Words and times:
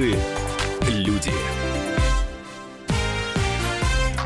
Наши 0.00 0.16
люди. 0.88 1.30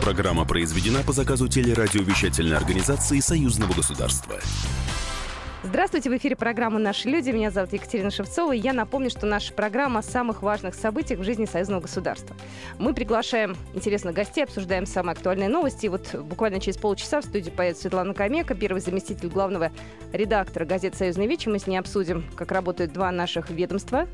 Программа 0.00 0.44
произведена 0.44 1.02
по 1.02 1.12
заказу 1.12 1.48
телерадиовещательной 1.48 2.56
организации 2.56 3.18
Союзного 3.18 3.72
государства. 3.72 4.36
Здравствуйте, 5.64 6.10
в 6.10 6.16
эфире 6.16 6.36
программа 6.36 6.78
«Наши 6.78 7.08
люди». 7.08 7.30
Меня 7.30 7.50
зовут 7.50 7.72
Екатерина 7.72 8.12
Шевцова. 8.12 8.52
И 8.52 8.58
я 8.58 8.72
напомню, 8.72 9.10
что 9.10 9.26
наша 9.26 9.52
программа 9.52 9.98
о 9.98 10.02
самых 10.02 10.42
важных 10.42 10.76
событиях 10.76 11.18
в 11.18 11.24
жизни 11.24 11.46
союзного 11.46 11.80
государства. 11.80 12.36
Мы 12.78 12.94
приглашаем 12.94 13.56
интересных 13.72 14.14
гостей, 14.14 14.44
обсуждаем 14.44 14.86
самые 14.86 15.14
актуальные 15.14 15.48
новости. 15.48 15.86
И 15.86 15.88
вот 15.88 16.14
буквально 16.14 16.60
через 16.60 16.76
полчаса 16.76 17.20
в 17.20 17.24
студии 17.24 17.50
поедет 17.50 17.78
Светлана 17.78 18.14
Камека, 18.14 18.54
первый 18.54 18.80
заместитель 18.80 19.28
главного 19.28 19.72
редактора 20.12 20.66
газеты 20.66 20.98
«Союзный 20.98 21.26
вечер». 21.26 21.50
Мы 21.50 21.58
с 21.58 21.66
ней 21.66 21.78
обсудим, 21.78 22.24
как 22.36 22.52
работают 22.52 22.92
два 22.92 23.10
наших 23.10 23.50
ведомства 23.50 24.06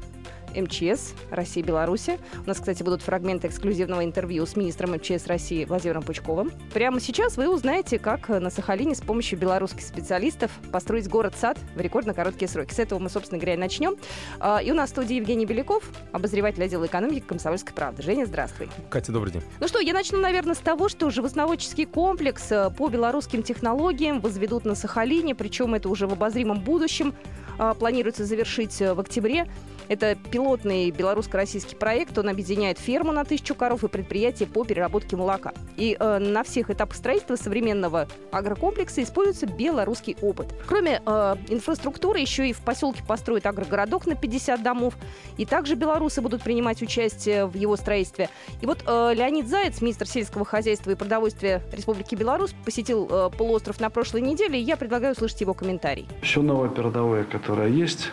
МЧС 0.55 1.15
России 1.31 1.61
и 1.61 1.63
Беларуси. 1.63 2.19
У 2.45 2.49
нас, 2.49 2.59
кстати, 2.59 2.83
будут 2.83 3.03
фрагменты 3.03 3.49
эксклюзивного 3.49 4.05
интервью 4.05 4.47
с 4.47 4.57
министром 4.57 4.93
МЧС 4.93 5.27
России 5.27 5.65
Владимиром 5.65 6.03
Пучковым. 6.03 6.53
Прямо 6.73 7.01
сейчас 7.01 7.37
вы 7.37 7.49
узнаете, 7.49 7.99
как 7.99 8.29
на 8.29 8.51
Сахалине 8.51 8.95
с 8.95 9.01
помощью 9.01 9.39
белорусских 9.39 9.83
специалистов 9.83 10.51
построить 10.73 11.09
город-сад 11.09 11.59
в 11.75 11.81
рекордно 11.81 12.15
короткие 12.15 12.49
сроки. 12.49 12.73
С 12.73 12.79
этого 12.79 12.99
мы, 12.99 13.11
собственно 13.11 13.39
говоря, 13.39 13.55
и 13.55 13.59
начнем. 13.59 13.97
А, 14.39 14.59
и 14.63 14.71
у 14.71 14.75
нас 14.75 14.91
в 14.91 14.93
студии 14.93 15.17
Евгений 15.17 15.47
Беляков, 15.47 15.85
обозреватель 16.13 16.63
отдела 16.63 16.87
экономики 16.87 17.25
«Комсомольской 17.27 17.75
правды». 17.75 18.03
Женя, 18.03 18.27
здравствуй. 18.27 18.69
Катя, 18.89 19.13
добрый 19.13 19.33
день. 19.33 19.43
Ну 19.61 19.69
что, 19.69 19.81
я 19.81 19.93
начну, 19.93 20.19
наверное, 20.19 20.55
с 20.55 20.59
того, 20.59 20.89
что 20.89 21.11
животноводческий 21.11 21.87
комплекс 21.87 22.51
э, 22.51 22.71
по 22.71 22.89
белорусским 22.89 23.43
технологиям 23.43 24.21
возведут 24.21 24.65
на 24.65 24.75
Сахалине, 24.75 25.35
причем 25.35 25.75
это 25.75 25.89
уже 25.89 26.07
в 26.07 26.13
обозримом 26.13 26.61
будущем 26.61 27.15
а, 27.59 27.75
планируется 27.75 28.25
завершить 28.25 28.81
э, 28.81 28.95
в 28.95 29.01
октябре. 29.01 29.47
Это 29.89 30.17
пилотный 30.41 30.91
белорусско-российский 30.91 31.77
проект. 31.77 32.17
Он 32.17 32.31
объединяет 32.31 32.79
ферму 32.79 33.13
на 33.13 33.27
тысячу 33.27 33.55
коров 33.55 33.85
и 33.85 33.89
предприятие 33.89 34.49
по 34.49 34.65
переработке 34.65 35.15
молока. 35.15 35.53
И 35.77 35.95
э, 36.01 36.19
на 36.19 36.43
всех 36.45 36.71
этапах 36.71 36.97
строительства 36.97 37.37
современного 37.37 38.09
агрокомплекса 38.33 39.03
используется 39.03 39.47
белорусский 39.47 40.17
опыт. 40.23 40.55
Кроме 40.67 41.03
э, 41.05 41.37
инфраструктуры, 41.49 42.21
еще 42.21 42.49
и 42.49 42.55
в 42.55 42.61
поселке 42.61 43.03
построят 43.07 43.45
агрогородок 43.45 44.07
на 44.07 44.15
50 44.15 44.63
домов. 44.63 44.95
И 45.37 45.45
также 45.45 45.75
белорусы 45.75 46.23
будут 46.23 46.43
принимать 46.43 46.81
участие 46.81 47.45
в 47.45 47.55
его 47.55 47.77
строительстве. 47.77 48.31
И 48.63 48.67
вот 48.67 48.83
э, 48.87 49.13
Леонид 49.15 49.47
Заяц, 49.47 49.83
министр 49.83 50.07
сельского 50.07 50.47
хозяйства 50.47 50.91
и 50.91 50.95
продовольствия 50.95 51.63
Республики 51.71 52.15
Беларусь, 52.15 52.55
посетил 52.65 53.07
э, 53.11 53.31
полуостров 53.37 53.79
на 53.79 53.91
прошлой 53.91 54.23
неделе. 54.23 54.59
И 54.59 54.63
я 54.63 54.79
предлагаю 54.79 55.13
услышать 55.13 55.43
его 55.43 55.53
комментарий. 55.53 56.09
Все 56.23 56.41
новое 56.41 56.71
передовое, 56.71 57.25
которое 57.25 57.69
есть, 57.69 58.11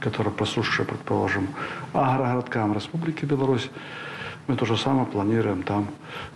которая 0.00 0.32
присуща, 0.32 0.84
предположим, 0.84 1.48
агрогородкам 1.92 2.74
Республики 2.74 3.24
Беларусь, 3.24 3.70
мы 4.46 4.56
то 4.56 4.64
же 4.64 4.76
самое 4.76 5.06
планируем 5.06 5.62
там 5.62 5.86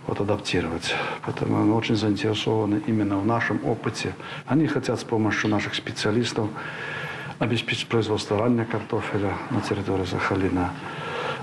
вот 0.07 0.21
адаптировать. 0.21 0.95
Поэтому 1.25 1.65
мы 1.65 1.75
очень 1.75 1.95
заинтересованы 1.95 2.81
именно 2.87 3.17
в 3.17 3.25
нашем 3.25 3.59
опыте. 3.65 4.13
Они 4.45 4.67
хотят 4.67 4.99
с 4.99 5.03
помощью 5.03 5.49
наших 5.49 5.75
специалистов 5.75 6.47
обеспечить 7.39 7.89
производство 7.89 8.39
раннего 8.39 8.65
картофеля 8.65 9.33
на 9.49 9.61
территории 9.61 10.05
Сахалина, 10.05 10.71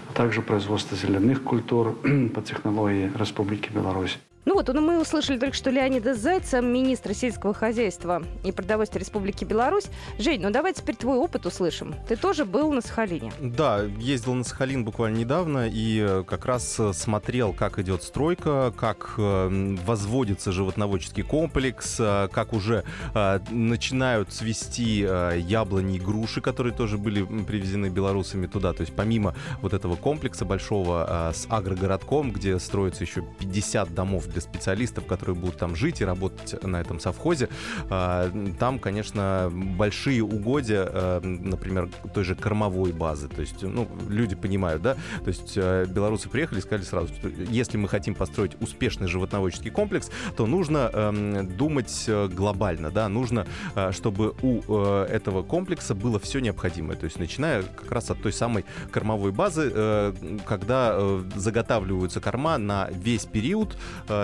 а 0.08 0.12
также 0.14 0.40
производство 0.40 0.96
зеленых 0.96 1.42
культур 1.42 1.92
по 2.34 2.40
технологии 2.40 3.12
Республики 3.18 3.70
Беларусь. 3.70 4.18
Ну 4.44 4.54
вот, 4.54 4.66
ну 4.66 4.80
мы 4.80 5.00
услышали 5.00 5.38
только 5.38 5.54
что 5.54 5.70
Леонида 5.70 6.16
Зайца, 6.16 6.60
министра 6.60 7.14
сельского 7.14 7.54
хозяйства 7.54 8.24
и 8.42 8.50
продовольствия 8.50 8.98
Республики 8.98 9.44
Беларусь. 9.44 9.84
Жень, 10.18 10.40
ну 10.42 10.50
давай 10.50 10.74
теперь 10.74 10.96
твой 10.96 11.16
опыт 11.16 11.46
услышим. 11.46 11.94
Ты 12.08 12.16
тоже 12.16 12.44
был 12.44 12.72
на 12.72 12.80
Сахалине. 12.80 13.32
Да, 13.40 13.82
ездил 13.82 14.34
на 14.34 14.42
Сахалин 14.42 14.84
буквально 14.84 15.18
недавно 15.18 15.68
и 15.68 16.00
э, 16.00 16.24
как 16.26 16.44
раз 16.46 16.74
э, 16.80 16.92
смотрел, 16.92 17.52
как 17.52 17.78
идет 17.78 18.02
стройка, 18.02 18.74
как 18.76 19.14
э, 19.16 19.76
возводится 19.86 20.50
животноводческий 20.50 21.22
комплекс, 21.22 21.96
как 21.96 22.52
уже 22.52 22.84
начинают 23.14 24.30
цвести 24.30 25.00
яблони 25.00 25.96
и 25.96 26.00
груши, 26.00 26.40
которые 26.40 26.72
тоже 26.72 26.98
были 26.98 27.22
привезены 27.44 27.86
белорусами 27.86 28.46
туда. 28.46 28.72
То 28.72 28.80
есть 28.80 28.94
помимо 28.94 29.34
вот 29.60 29.72
этого 29.72 29.96
комплекса 29.96 30.44
большого 30.44 31.32
с 31.34 31.46
агрогородком, 31.48 32.32
где 32.32 32.58
строится 32.58 33.04
еще 33.04 33.22
50 33.38 33.94
домов 33.94 34.26
для 34.32 34.40
специалистов, 34.40 35.06
которые 35.06 35.36
будут 35.36 35.58
там 35.58 35.76
жить 35.76 36.00
и 36.00 36.04
работать 36.04 36.62
на 36.62 36.80
этом 36.80 37.00
совхозе. 37.00 37.48
А, 37.90 38.30
там, 38.58 38.78
конечно, 38.78 39.50
большие 39.52 40.22
угодья, 40.22 40.88
э, 40.90 41.20
например, 41.22 41.88
той 42.14 42.24
же 42.24 42.34
кормовой 42.34 42.92
базы. 42.92 43.28
То 43.28 43.40
есть, 43.40 43.62
ну, 43.62 43.88
люди 44.08 44.34
понимают, 44.34 44.82
да? 44.82 44.96
То 45.22 45.28
есть 45.28 45.52
э, 45.56 45.86
белорусы 45.86 46.28
приехали 46.28 46.58
и 46.58 46.62
сказали 46.62 46.84
сразу, 46.84 47.08
что 47.14 47.28
если 47.28 47.76
мы 47.76 47.88
хотим 47.88 48.14
построить 48.14 48.60
успешный 48.60 49.08
животноводческий 49.08 49.70
комплекс, 49.70 50.10
то 50.36 50.46
нужно 50.46 50.90
эм, 50.92 51.56
думать 51.56 52.04
э, 52.06 52.28
глобально, 52.28 52.90
да? 52.90 53.08
Нужно, 53.08 53.46
чтобы 53.90 54.34
у 54.42 54.60
этого 54.82 55.42
комплекса 55.42 55.94
было 55.94 56.18
все 56.18 56.40
необходимое. 56.40 56.96
То 56.96 57.04
есть, 57.04 57.18
начиная 57.18 57.62
как 57.62 57.90
раз 57.92 58.10
от 58.10 58.22
той 58.22 58.32
самой 58.32 58.64
кормовой 58.90 59.32
базы, 59.32 60.14
когда 60.46 60.98
заготавливаются 61.34 62.20
корма 62.20 62.58
на 62.58 62.88
весь 62.90 63.24
период 63.24 63.76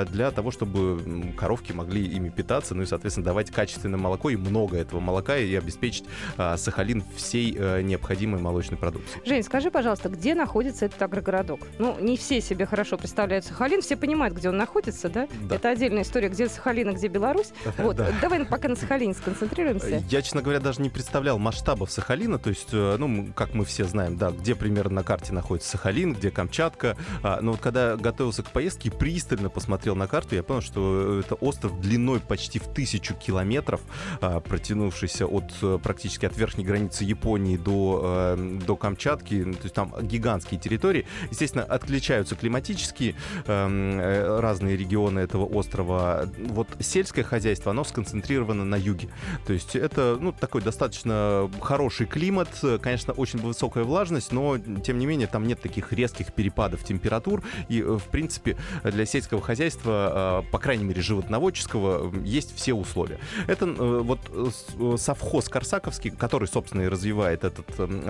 для 0.04 0.30
того, 0.30 0.50
чтобы 0.50 1.32
коровки 1.36 1.72
могли 1.72 2.04
ими 2.04 2.28
питаться, 2.28 2.74
ну 2.74 2.82
и, 2.82 2.86
соответственно, 2.86 3.24
давать 3.24 3.50
качественное 3.50 3.98
молоко 3.98 4.30
и 4.30 4.36
много 4.36 4.76
этого 4.76 5.00
молока 5.00 5.36
и 5.36 5.54
обеспечить 5.54 6.04
а, 6.36 6.56
Сахалин 6.56 7.02
всей 7.16 7.56
а, 7.58 7.80
необходимой 7.82 8.40
молочной 8.40 8.78
продукцией. 8.78 9.22
Жень, 9.24 9.42
скажи, 9.42 9.70
пожалуйста, 9.70 10.08
где 10.08 10.34
находится 10.34 10.86
этот 10.86 11.00
агрогородок? 11.02 11.60
Ну, 11.78 11.96
не 12.00 12.16
все 12.16 12.40
себе 12.40 12.66
хорошо 12.66 12.96
представляют 12.96 13.44
Сахалин, 13.44 13.82
все 13.82 13.96
понимают, 13.96 14.36
где 14.36 14.48
он 14.48 14.56
находится, 14.56 15.08
да? 15.08 15.28
да. 15.42 15.56
Это 15.56 15.70
отдельная 15.70 16.02
история, 16.02 16.28
где 16.28 16.48
Сахалин, 16.48 16.88
а 16.88 16.92
где 16.92 17.08
Беларусь. 17.08 17.52
Вот, 17.78 17.96
да. 17.96 18.10
давай 18.20 18.44
пока 18.44 18.68
на 18.68 18.76
Сахалине 18.76 19.14
сконцентрируемся. 19.14 20.02
Я, 20.08 20.22
честно 20.22 20.42
говоря, 20.42 20.60
даже 20.60 20.82
не 20.82 20.90
представлял 20.90 21.38
масштабов 21.38 21.90
Сахалина, 21.90 22.38
то 22.38 22.50
есть, 22.50 22.68
э, 22.72 22.96
ну, 22.98 23.28
как 23.34 23.54
мы 23.54 23.64
все 23.64 23.84
знаем, 23.84 24.16
да, 24.16 24.30
где 24.30 24.54
примерно 24.54 24.96
на 24.96 25.02
карте 25.02 25.32
находится 25.32 25.70
Сахалин, 25.70 26.14
где 26.14 26.30
Камчатка. 26.30 26.96
А, 27.22 27.40
но 27.40 27.52
вот 27.52 27.60
когда 27.60 27.96
готовился 27.96 28.42
к 28.42 28.50
поездке, 28.50 28.90
пристально 28.90 29.50
посмотрел 29.50 29.87
на 29.94 30.06
карту, 30.06 30.34
я 30.34 30.42
понял, 30.42 30.62
что 30.62 31.20
это 31.20 31.34
остров 31.36 31.80
длиной 31.80 32.20
почти 32.20 32.58
в 32.58 32.66
тысячу 32.66 33.14
километров, 33.14 33.80
а, 34.20 34.40
протянувшийся 34.40 35.26
от 35.26 35.44
э, 35.62 35.78
практически 35.82 36.26
от 36.26 36.36
верхней 36.36 36.64
границы 36.64 37.04
Японии 37.04 37.56
до, 37.56 38.34
э, 38.36 38.58
до 38.66 38.76
Камчатки. 38.76 39.44
То 39.44 39.62
есть 39.64 39.74
там 39.74 39.94
гигантские 40.00 40.60
территории. 40.60 41.06
Естественно, 41.30 41.64
отличаются 41.64 42.36
климатические 42.36 43.14
эм, 43.46 44.00
э, 44.00 44.40
разные 44.40 44.76
регионы 44.76 45.20
этого 45.20 45.44
острова. 45.44 46.28
Вот 46.48 46.68
сельское 46.80 47.22
хозяйство, 47.22 47.70
оно 47.70 47.84
сконцентрировано 47.84 48.64
на 48.64 48.76
юге. 48.76 49.08
То 49.46 49.52
есть 49.52 49.76
это 49.76 50.18
ну, 50.20 50.32
такой 50.32 50.62
достаточно 50.62 51.50
хороший 51.60 52.06
климат, 52.06 52.48
конечно, 52.80 53.12
очень 53.12 53.38
высокая 53.40 53.84
влажность, 53.84 54.32
но 54.32 54.58
тем 54.58 54.98
не 54.98 55.06
менее 55.06 55.26
там 55.26 55.46
нет 55.46 55.60
таких 55.60 55.92
резких 55.92 56.32
перепадов 56.32 56.84
температур. 56.84 57.42
И, 57.68 57.82
в 57.82 58.02
принципе, 58.10 58.56
для 58.84 59.06
сельского 59.06 59.40
хозяйства 59.40 59.77
хозяйства, 59.78 60.44
по 60.50 60.58
крайней 60.58 60.84
мере, 60.84 61.00
животноводческого, 61.02 62.12
есть 62.24 62.54
все 62.56 62.74
условия. 62.74 63.18
Это 63.46 63.66
э, 63.66 64.00
вот 64.02 64.20
э, 64.30 64.96
совхоз 64.96 65.48
Корсаковский, 65.48 66.10
который, 66.10 66.48
собственно, 66.48 66.82
и 66.82 66.88
развивает 66.88 67.44
этот 67.44 67.66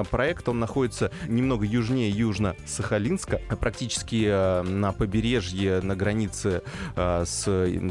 проект, 0.08 0.48
он 0.48 0.58
находится 0.58 1.10
немного 1.26 1.64
южнее 1.64 2.10
Южно-Сахалинска, 2.10 3.56
практически 3.56 4.26
э, 4.28 4.62
на 4.62 4.92
побережье, 4.92 5.80
на 5.80 5.94
границе 5.96 6.62
с 6.96 7.44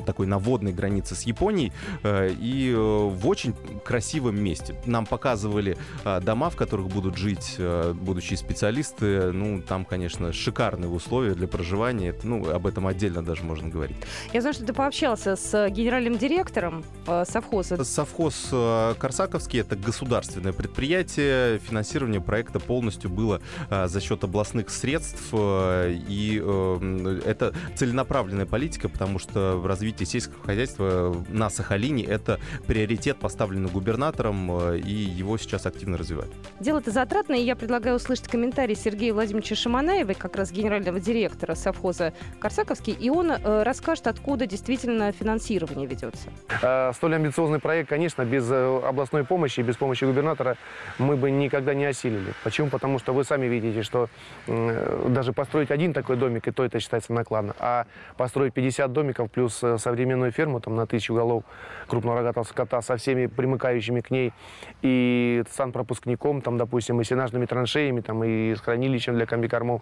такой 0.06 0.28
наводной 0.28 0.74
границе 0.74 1.16
с 1.16 1.24
Японией 1.24 1.72
и 2.04 2.74
в 2.76 3.28
очень 3.28 3.54
красивом 3.84 4.42
месте. 4.42 4.76
Нам 4.86 5.06
показывали 5.06 5.78
дома, 6.22 6.50
в 6.50 6.56
которых 6.56 6.88
будут 6.88 7.18
жить 7.18 7.58
будущие 7.94 8.38
специалисты. 8.38 9.32
Ну, 9.32 9.62
там, 9.62 9.86
конечно, 9.86 10.34
шикарные 10.34 10.90
условия 10.90 11.34
для 11.34 11.48
проживания. 11.48 12.10
Это, 12.10 12.28
ну, 12.28 12.50
об 12.50 12.68
этом 12.68 12.88
отдельно 12.88 13.24
даже 13.24 13.44
можно 13.44 13.67
говорить 13.70 13.88
говорить. 13.88 13.98
Я 14.34 14.42
знаю, 14.42 14.54
что 14.54 14.66
ты 14.66 14.74
пообщался 14.74 15.36
с 15.36 15.70
генеральным 15.70 16.18
директором 16.18 16.84
э, 17.06 17.24
совхоза. 17.28 17.84
Совхоз 17.84 18.50
э, 18.52 18.96
Корсаковский– 18.98 19.60
это 19.62 19.76
государственное 19.76 20.54
предприятие. 20.54 21.60
Финансирование 21.60 22.22
проекта 22.22 22.60
полностью 22.60 23.10
было 23.10 23.42
э, 23.70 23.88
за 23.88 24.02
счет 24.02 24.24
областных 24.24 24.70
средств. 24.70 25.34
И 25.34 26.44
это 27.26 27.54
целенаправленная 27.76 28.46
политика, 28.46 28.90
потому 28.90 29.20
что 29.20 29.62
развитие 29.64 30.06
сельского 30.06 30.44
хозяйства 30.44 31.16
на 31.30 31.50
Сахалине– 31.50 32.04
это 32.06 32.40
приоритет, 32.66 33.18
поставленный 33.18 33.70
губернатором, 33.70 34.76
и 34.76 34.92
его 34.92 35.38
сейчас 35.38 35.66
активно 35.66 35.98
развивают. 35.98 36.34
Дело 36.60 36.80
это 36.80 36.92
затратное, 36.92 37.38
и 37.38 37.44
я 37.44 37.56
предлагаю 37.56 37.98
услышать 37.98 38.28
комментарий 38.28 38.76
Сергея 38.76 39.14
Владимировича 39.14 39.56
Шаманаева, 39.56 40.14
как 40.14 40.36
раз 40.36 40.52
генерального 40.52 41.00
директора 41.00 41.56
совхоза 41.56 42.14
Корсаковский, 42.40 42.94
и 42.94 43.10
он 43.10 43.32
э, 43.32 43.38
расскажет, 43.48 44.08
откуда 44.08 44.46
действительно 44.46 45.12
финансирование 45.12 45.88
ведется. 45.88 46.30
Э, 46.62 46.92
столь 46.94 47.16
амбициозный 47.16 47.60
проект, 47.60 47.90
конечно, 47.90 48.26
без 48.26 48.50
э, 48.52 48.82
областной 48.84 49.24
помощи, 49.24 49.62
без 49.62 49.78
помощи 49.78 50.04
губернатора 50.06 50.58
мы 51.00 51.16
бы 51.16 51.32
никогда 51.32 51.74
не 51.74 51.86
осилили. 51.86 52.34
Почему? 52.44 52.70
Потому 52.70 53.00
что 53.00 53.14
вы 53.14 53.24
сами 53.24 53.46
видите, 53.46 53.84
что 53.84 54.10
даже 54.48 55.34
построить 55.34 55.72
один 55.72 55.94
такой 55.94 56.18
домик, 56.18 56.48
и 56.48 56.52
то 56.52 56.64
это 56.64 56.80
считается 56.80 57.14
накладно. 57.14 57.56
А 57.60 57.86
построить 58.18 58.54
50 58.54 58.92
домиков 58.92 59.32
плюс 59.32 59.56
современную 59.56 60.32
ферму 60.32 60.60
там, 60.60 60.76
на 60.76 60.86
тысячу 60.86 61.14
голов 61.14 61.44
крупного 61.88 62.20
рогатого 62.20 62.44
скота 62.44 62.82
со 62.82 62.98
всеми 62.98 63.28
примыкающими 63.28 64.02
к 64.02 64.12
ней 64.12 64.34
и 64.82 65.44
санпропускником, 65.52 66.42
там, 66.42 66.58
допустим, 66.58 67.00
и 67.02 67.04
сенажными 67.04 67.46
траншеями, 67.46 68.02
там, 68.02 68.24
и 68.24 68.56
с 68.56 68.60
хранилищем 68.60 69.16
для 69.16 69.26
комбикормов. 69.26 69.82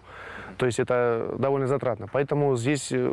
То 0.58 0.66
есть 0.66 0.78
это 0.78 1.34
довольно 1.38 1.66
затратно. 1.66 2.08
Поэтому 2.10 2.56
здесь 2.56 2.88
э, 2.90 3.10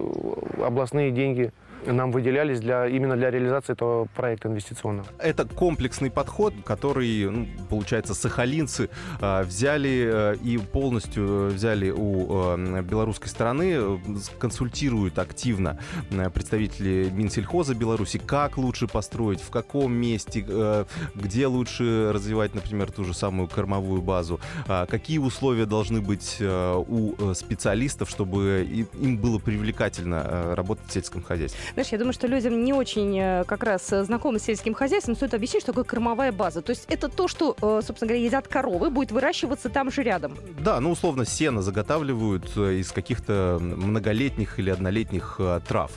областные 0.62 1.12
деньги 1.12 1.52
нам 1.92 2.12
выделялись 2.12 2.60
для, 2.60 2.88
именно 2.88 3.16
для 3.16 3.30
реализации 3.32 3.74
этого 3.74 4.06
проекта 4.16 4.48
инвестиционного. 4.48 5.08
Это 5.20 5.46
комплексный 5.46 6.10
подход, 6.10 6.54
который, 6.64 7.30
ну, 7.30 7.48
получается, 7.70 8.14
сахалинцы 8.14 8.90
э, 9.20 9.44
взяли 9.44 10.34
э, 10.34 10.36
и 10.44 10.58
полностью 10.58 11.48
взяли 11.48 11.90
у 11.90 12.56
э, 12.58 12.82
белорусской 12.82 13.28
стороны, 13.28 13.74
э, 13.76 13.98
консультируют 14.40 15.20
активно 15.20 15.80
э, 16.12 16.30
представители 16.30 17.10
Минсельхоза 17.12 17.76
Беларуси, 17.76 18.20
как 18.20 18.58
лучше 18.58 18.88
построить, 18.88 19.42
в 19.42 19.50
каком 19.50 19.94
месте, 19.94 20.46
э, 20.48 20.86
где 21.16 21.48
лучше 21.48 22.12
развивать, 22.14 22.56
например, 22.56 22.92
ту 22.92 23.04
же 23.04 23.14
самую 23.14 23.48
кормовую 23.48 24.02
базу, 24.02 24.40
э, 24.68 24.86
какие 24.90 25.18
условия 25.18 25.66
должны 25.66 26.02
быть 26.02 26.38
э, 26.40 26.84
у 26.88 27.14
э, 27.18 27.34
специалистов, 27.34 28.10
чтобы 28.10 28.66
им 29.00 29.18
было 29.18 29.40
привлекательно 29.40 30.24
э, 30.26 30.33
работать 30.54 30.88
в 30.88 30.92
сельском 30.94 31.24
хозяйстве. 31.24 31.60
Знаешь, 31.74 31.90
я 31.90 31.98
думаю, 31.98 32.14
что 32.14 32.28
людям 32.28 32.64
не 32.64 32.74
очень 32.74 33.20
э, 33.20 33.44
как 33.46 33.64
раз 33.64 33.92
э, 33.92 34.04
знакомы 34.04 34.40
с 34.40 34.44
сельским 34.44 34.74
хозяйством, 34.74 35.16
стоит 35.16 35.34
объяснить, 35.34 35.64
что 35.64 35.72
такое 35.72 35.84
кормовая 35.84 36.32
база. 36.32 36.62
То 36.62 36.72
есть 36.72 36.86
это 36.88 37.10
то, 37.10 37.28
что, 37.28 37.56
э, 37.62 37.82
собственно 37.86 38.10
говоря, 38.10 38.26
едят 38.26 38.48
коровы, 38.48 38.90
будет 38.90 39.12
выращиваться 39.12 39.70
там 39.70 39.92
же 39.92 40.04
рядом. 40.04 40.38
Да, 40.60 40.80
ну, 40.80 40.92
условно, 40.92 41.26
сено 41.26 41.62
заготавливают 41.62 42.56
из 42.56 42.92
каких-то 42.92 43.58
многолетних 43.60 44.60
или 44.60 44.70
однолетних 44.70 45.40
трав. 45.68 45.92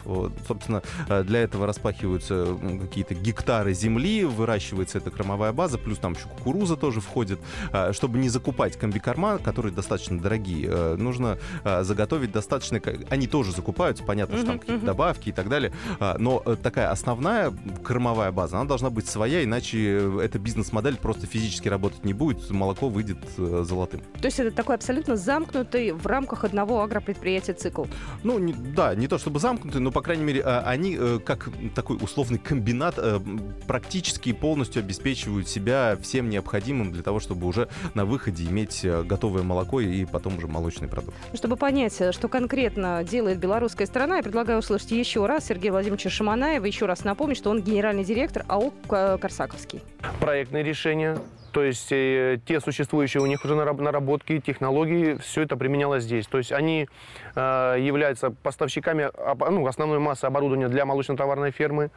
Собственно, 0.46 0.82
для 1.08 1.40
этого 1.40 1.66
распахиваются 1.66 2.56
какие-то 2.80 3.14
гектары 3.14 3.72
земли, 3.74 4.24
выращивается 4.24 4.98
эта 4.98 5.10
кормовая 5.10 5.52
база, 5.52 5.78
плюс 5.78 5.98
там 5.98 6.14
еще 6.14 6.28
кукуруза 6.28 6.76
тоже 6.76 7.00
входит. 7.00 7.38
Чтобы 7.92 8.18
не 8.18 8.28
закупать 8.28 8.76
комбикорма, 8.76 9.38
которые 9.38 9.72
достаточно 9.72 10.18
дорогие, 10.18 10.96
нужно 10.96 11.38
заготовить 11.64 12.32
достаточно... 12.32 12.80
Они 13.08 13.26
тоже 13.26 13.52
закупаются, 13.52 14.04
понятно, 14.04 14.25
что 14.26 14.46
там 14.46 14.58
какие-то 14.58 14.86
добавки 14.86 15.28
и 15.28 15.32
так 15.32 15.48
далее. 15.48 15.72
А, 16.00 16.16
но 16.18 16.42
э, 16.44 16.56
такая 16.62 16.90
основная 16.90 17.52
кормовая 17.84 18.32
база, 18.32 18.56
она 18.56 18.66
должна 18.66 18.90
быть 18.90 19.08
своя, 19.08 19.44
иначе 19.44 20.10
эта 20.22 20.38
бизнес-модель 20.38 20.96
просто 20.96 21.26
физически 21.26 21.68
работать 21.68 22.04
не 22.04 22.12
будет, 22.12 22.50
молоко 22.50 22.88
выйдет 22.88 23.18
э, 23.38 23.64
золотым. 23.66 24.00
То 24.20 24.26
есть 24.26 24.40
это 24.40 24.50
такой 24.50 24.76
абсолютно 24.76 25.16
замкнутый 25.16 25.92
в 25.92 26.06
рамках 26.06 26.44
одного 26.44 26.82
агропредприятия 26.82 27.54
цикл? 27.54 27.84
Ну, 28.22 28.38
не, 28.38 28.52
да, 28.52 28.94
не 28.94 29.08
то 29.08 29.18
чтобы 29.18 29.40
замкнутый, 29.40 29.80
но, 29.80 29.90
по 29.90 30.02
крайней 30.02 30.24
мере, 30.24 30.42
а, 30.44 30.62
они 30.66 30.96
э, 30.98 31.18
как 31.24 31.50
такой 31.74 31.96
условный 32.00 32.38
комбинат 32.38 32.98
практически 33.66 34.32
полностью 34.32 34.80
обеспечивают 34.80 35.48
себя 35.48 35.96
всем 36.00 36.28
необходимым 36.28 36.92
для 36.92 37.02
того, 37.02 37.20
чтобы 37.20 37.46
уже 37.46 37.68
на 37.94 38.04
выходе 38.04 38.44
иметь 38.44 38.84
готовое 38.84 39.42
молоко 39.42 39.80
и 39.80 40.04
потом 40.04 40.38
уже 40.38 40.46
молочный 40.46 40.88
продукт. 40.88 41.16
Чтобы 41.34 41.56
понять, 41.56 42.00
что 42.14 42.28
конкретно 42.28 43.04
делает 43.04 43.38
белорусская 43.38 43.86
сторона, 43.86 44.15
я 44.16 44.22
предлагаю 44.22 44.58
услышать 44.58 44.90
еще 44.92 45.26
раз 45.26 45.46
Сергея 45.46 45.72
Владимировича 45.72 46.10
Шаманаева. 46.10 46.64
Еще 46.64 46.86
раз 46.86 47.04
напомню, 47.04 47.34
что 47.34 47.50
он 47.50 47.62
генеральный 47.62 48.04
директор 48.04 48.44
АО 48.48 48.72
«Корсаковский». 48.88 49.82
Проектные 50.20 50.62
решения, 50.62 51.18
то 51.52 51.62
есть 51.62 51.90
э, 51.90 52.38
те 52.44 52.60
существующие 52.60 53.22
у 53.22 53.26
них 53.26 53.44
уже 53.44 53.54
наработки, 53.54 54.40
технологии, 54.40 55.14
все 55.22 55.42
это 55.42 55.56
применялось 55.56 56.04
здесь. 56.04 56.26
То 56.26 56.38
есть 56.38 56.52
они 56.52 56.88
э, 57.34 57.76
являются 57.78 58.30
поставщиками 58.30 59.10
ну, 59.50 59.66
основной 59.66 59.98
массы 59.98 60.24
оборудования 60.24 60.68
для 60.68 60.84
молочно-товарной 60.84 61.50
фермы, 61.50 61.90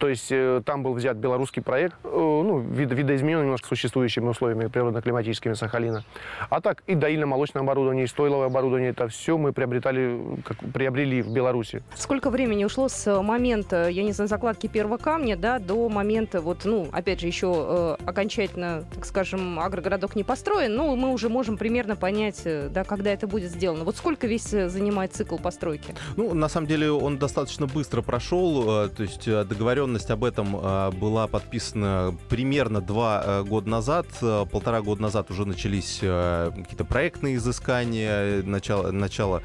то 0.00 0.08
есть 0.08 0.28
э, 0.32 0.62
там 0.64 0.82
был 0.82 0.94
взят 0.94 1.18
белорусский 1.18 1.60
проект, 1.60 1.94
э, 2.04 2.08
ну, 2.10 2.58
вид, 2.58 2.90
видоизменен 2.90 3.42
немножко 3.42 3.68
существующими 3.68 4.28
условиями 4.28 4.66
природно-климатическими 4.66 5.52
Сахалина. 5.52 6.04
А 6.48 6.62
так 6.62 6.82
и 6.86 6.94
доильно-молочное 6.94 7.62
оборудование, 7.62 8.04
и 8.04 8.06
стойловое 8.06 8.46
оборудование, 8.46 8.90
это 8.90 9.08
все 9.08 9.36
мы 9.36 9.52
приобретали, 9.52 10.18
как, 10.42 10.56
приобрели 10.72 11.20
в 11.20 11.30
Беларуси. 11.30 11.82
Сколько 11.94 12.30
времени 12.30 12.64
ушло 12.64 12.88
с 12.88 13.22
момента, 13.22 13.88
я 13.90 14.02
не 14.02 14.12
знаю, 14.12 14.28
закладки 14.28 14.68
первого 14.68 14.96
камня, 14.96 15.36
да, 15.36 15.58
до 15.58 15.90
момента, 15.90 16.40
вот, 16.40 16.64
ну, 16.64 16.88
опять 16.92 17.20
же, 17.20 17.26
еще 17.26 17.52
э, 17.54 17.96
окончательно, 18.06 18.84
так 18.94 19.04
скажем, 19.04 19.60
агрогородок 19.60 20.16
не 20.16 20.24
построен, 20.24 20.74
но 20.74 20.96
мы 20.96 21.12
уже 21.12 21.28
можем 21.28 21.58
примерно 21.58 21.94
понять, 21.94 22.40
э, 22.46 22.70
да, 22.70 22.84
когда 22.84 23.10
это 23.10 23.26
будет 23.26 23.50
сделано. 23.50 23.84
Вот 23.84 23.98
сколько 23.98 24.26
весь 24.26 24.48
занимает 24.48 25.12
цикл 25.12 25.36
постройки? 25.36 25.94
Ну, 26.16 26.32
на 26.32 26.48
самом 26.48 26.68
деле 26.68 26.90
он 26.90 27.18
достаточно 27.18 27.66
быстро 27.66 28.00
прошел, 28.00 28.88
то 28.88 29.02
есть 29.02 29.26
договоренность 29.26 29.89
договоренность 29.90 30.10
об 30.10 30.24
этом 30.24 30.56
а, 30.56 30.90
была 30.90 31.26
подписана 31.26 32.14
примерно 32.28 32.80
два 32.80 33.22
э, 33.24 33.42
года 33.44 33.68
назад. 33.68 34.06
Э, 34.22 34.46
полтора 34.50 34.82
года 34.82 35.02
назад 35.02 35.30
уже 35.30 35.44
начались 35.44 35.98
э, 36.02 36.50
какие-то 36.56 36.84
проектные 36.84 37.36
изыскания, 37.36 38.42
начало, 38.42 38.90
начало 38.90 39.42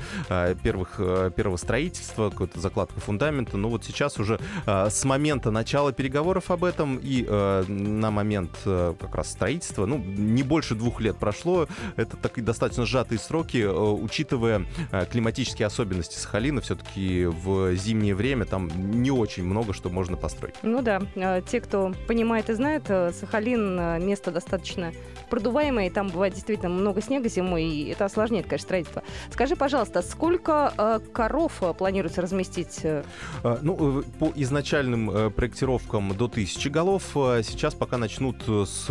первых, 0.63 0.99
первого 1.35 1.57
строительства, 1.57 2.29
какая-то 2.29 2.59
закладка 2.59 2.99
фундамента. 2.99 3.57
Но 3.57 3.69
вот 3.69 3.83
сейчас 3.85 4.19
уже 4.19 4.39
с 4.65 5.03
момента 5.05 5.51
начала 5.51 5.91
переговоров 5.91 6.51
об 6.51 6.63
этом 6.63 6.99
и 7.01 7.23
на 7.67 8.11
момент 8.11 8.51
как 8.63 9.15
раз 9.15 9.31
строительства, 9.31 9.85
ну, 9.85 9.97
не 9.97 10.43
больше 10.43 10.75
двух 10.75 11.01
лет 11.01 11.17
прошло. 11.17 11.67
Это 11.95 12.17
такие 12.17 12.43
достаточно 12.43 12.85
сжатые 12.85 13.19
сроки, 13.19 13.65
учитывая 13.65 14.65
климатические 15.11 15.67
особенности 15.67 16.17
Сахалина. 16.17 16.61
Все-таки 16.61 17.25
в 17.25 17.75
зимнее 17.75 18.15
время 18.15 18.45
там 18.45 18.69
не 19.01 19.11
очень 19.11 19.43
много 19.43 19.73
что 19.73 19.89
можно 19.89 20.17
построить 20.17 20.34
построить. 20.35 20.55
Ну 20.61 20.81
да, 20.81 21.01
а, 21.15 21.41
те, 21.41 21.61
кто 21.61 21.93
понимает 22.07 22.49
и 22.49 22.53
знает, 22.53 22.83
э, 22.89 23.11
Сахалин 23.11 23.79
э, 23.79 23.99
место 23.99 24.31
достаточно 24.31 24.91
продуваемое, 25.29 25.87
и 25.87 25.89
там 25.89 26.09
бывает 26.09 26.33
действительно 26.33 26.69
много 26.69 27.01
снега 27.01 27.29
зимой, 27.29 27.63
и 27.63 27.89
это 27.89 28.05
осложняет, 28.05 28.45
конечно, 28.45 28.65
строительство. 28.65 29.03
Скажи, 29.31 29.55
пожалуйста, 29.55 30.01
сколько 30.01 30.73
э, 30.77 30.99
коров 31.13 31.61
планируется 31.77 32.21
разместить? 32.21 32.81
А, 32.83 33.59
ну, 33.61 34.03
по 34.19 34.31
изначальным 34.35 35.31
проектировкам 35.31 36.15
до 36.15 36.25
1000 36.25 36.69
голов. 36.69 37.03
Сейчас 37.13 37.73
пока 37.73 37.97
начнут 37.97 38.43
с 38.47 38.85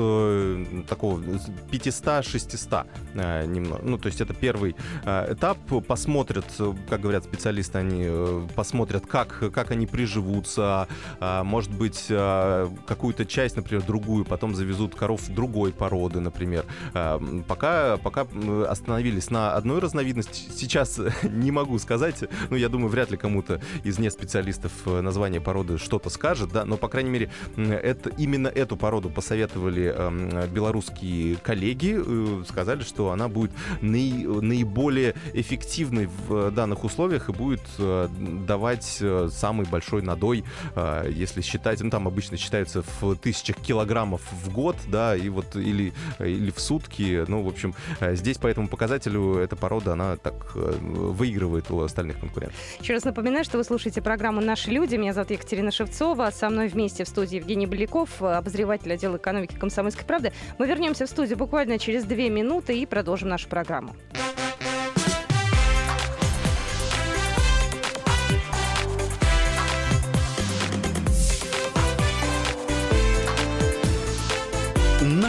такого 0.88 1.20
500-600 1.70 3.46
немного. 3.46 3.80
Ну, 3.82 3.98
то 3.98 4.06
есть 4.06 4.20
это 4.20 4.34
первый 4.34 4.74
этап. 5.04 5.58
Посмотрят, 5.86 6.46
как 6.88 7.00
говорят 7.00 7.24
специалисты, 7.24 7.78
они 7.78 8.46
посмотрят, 8.54 9.06
как, 9.06 9.52
как 9.52 9.70
они 9.70 9.86
приживутся, 9.86 10.88
а, 11.34 11.44
может 11.44 11.70
быть, 11.70 12.06
а, 12.10 12.70
какую-то 12.86 13.24
часть, 13.24 13.56
например, 13.56 13.82
другую, 13.82 14.24
потом 14.24 14.54
завезут 14.54 14.94
коров 14.94 15.28
другой 15.28 15.72
породы, 15.72 16.20
например. 16.20 16.64
А, 16.92 17.20
пока, 17.46 17.96
пока 17.96 18.26
остановились 18.68 19.30
на 19.30 19.54
одной 19.54 19.80
разновидности. 19.80 20.50
Сейчас 20.54 21.00
не 21.22 21.50
могу 21.50 21.78
сказать, 21.78 22.24
ну, 22.50 22.56
я 22.56 22.68
думаю, 22.68 22.88
вряд 22.88 23.10
ли 23.10 23.16
кому-то 23.16 23.60
из 23.82 23.98
не 23.98 24.10
специалистов 24.10 24.72
э, 24.86 25.00
название 25.00 25.40
породы 25.40 25.78
что-то 25.78 26.10
скажет, 26.10 26.52
да, 26.52 26.64
но, 26.64 26.76
по 26.76 26.88
крайней 26.88 27.10
мере, 27.10 27.30
это, 27.56 28.10
именно 28.10 28.48
эту 28.48 28.76
породу 28.76 29.10
посоветовали 29.10 29.94
белорусские 30.48 31.36
коллеги, 31.36 31.96
э, 31.98 32.44
сказали, 32.48 32.82
что 32.82 33.10
она 33.10 33.28
будет 33.28 33.50
наи, 33.80 34.24
наиболее 34.24 35.14
эффективной 35.32 36.08
в 36.28 36.50
данных 36.50 36.84
условиях 36.84 37.28
и 37.28 37.32
будет 37.32 37.62
э, 37.78 38.08
давать 38.46 39.02
самый 39.30 39.66
большой 39.66 40.02
надой, 40.02 40.44
если 41.24 41.40
считать, 41.40 41.80
ну 41.80 41.90
там 41.90 42.06
обычно 42.06 42.36
считаются 42.36 42.82
в 43.00 43.16
тысячах 43.16 43.56
килограммов 43.56 44.20
в 44.32 44.52
год, 44.52 44.76
да, 44.88 45.16
и 45.16 45.28
вот 45.28 45.56
или, 45.56 45.92
или 46.18 46.50
в 46.50 46.60
сутки, 46.60 47.24
ну, 47.28 47.42
в 47.42 47.48
общем, 47.48 47.74
э, 48.00 48.14
здесь 48.14 48.38
по 48.38 48.46
этому 48.46 48.68
показателю 48.68 49.36
эта 49.36 49.56
порода, 49.56 49.92
она 49.92 50.16
так 50.16 50.52
э, 50.54 50.76
выигрывает 50.80 51.70
у 51.70 51.80
остальных 51.80 52.20
конкурентов. 52.20 52.56
Еще 52.80 52.92
раз 52.92 53.04
напоминаю, 53.04 53.44
что 53.44 53.58
вы 53.58 53.64
слушаете 53.64 54.02
программу 54.02 54.40
«Наши 54.40 54.70
люди». 54.70 54.96
Меня 54.96 55.12
зовут 55.12 55.30
Екатерина 55.30 55.70
Шевцова. 55.70 56.30
Со 56.30 56.50
мной 56.50 56.68
вместе 56.68 57.04
в 57.04 57.08
студии 57.08 57.36
Евгений 57.36 57.66
Беляков, 57.66 58.22
обозреватель 58.22 58.92
отдела 58.92 59.16
экономики 59.16 59.54
«Комсомольской 59.54 60.04
правды». 60.04 60.32
Мы 60.58 60.66
вернемся 60.66 61.06
в 61.06 61.08
студию 61.08 61.38
буквально 61.38 61.78
через 61.78 62.04
две 62.04 62.28
минуты 62.28 62.78
и 62.78 62.86
продолжим 62.86 63.28
нашу 63.28 63.48
программу. 63.48 63.94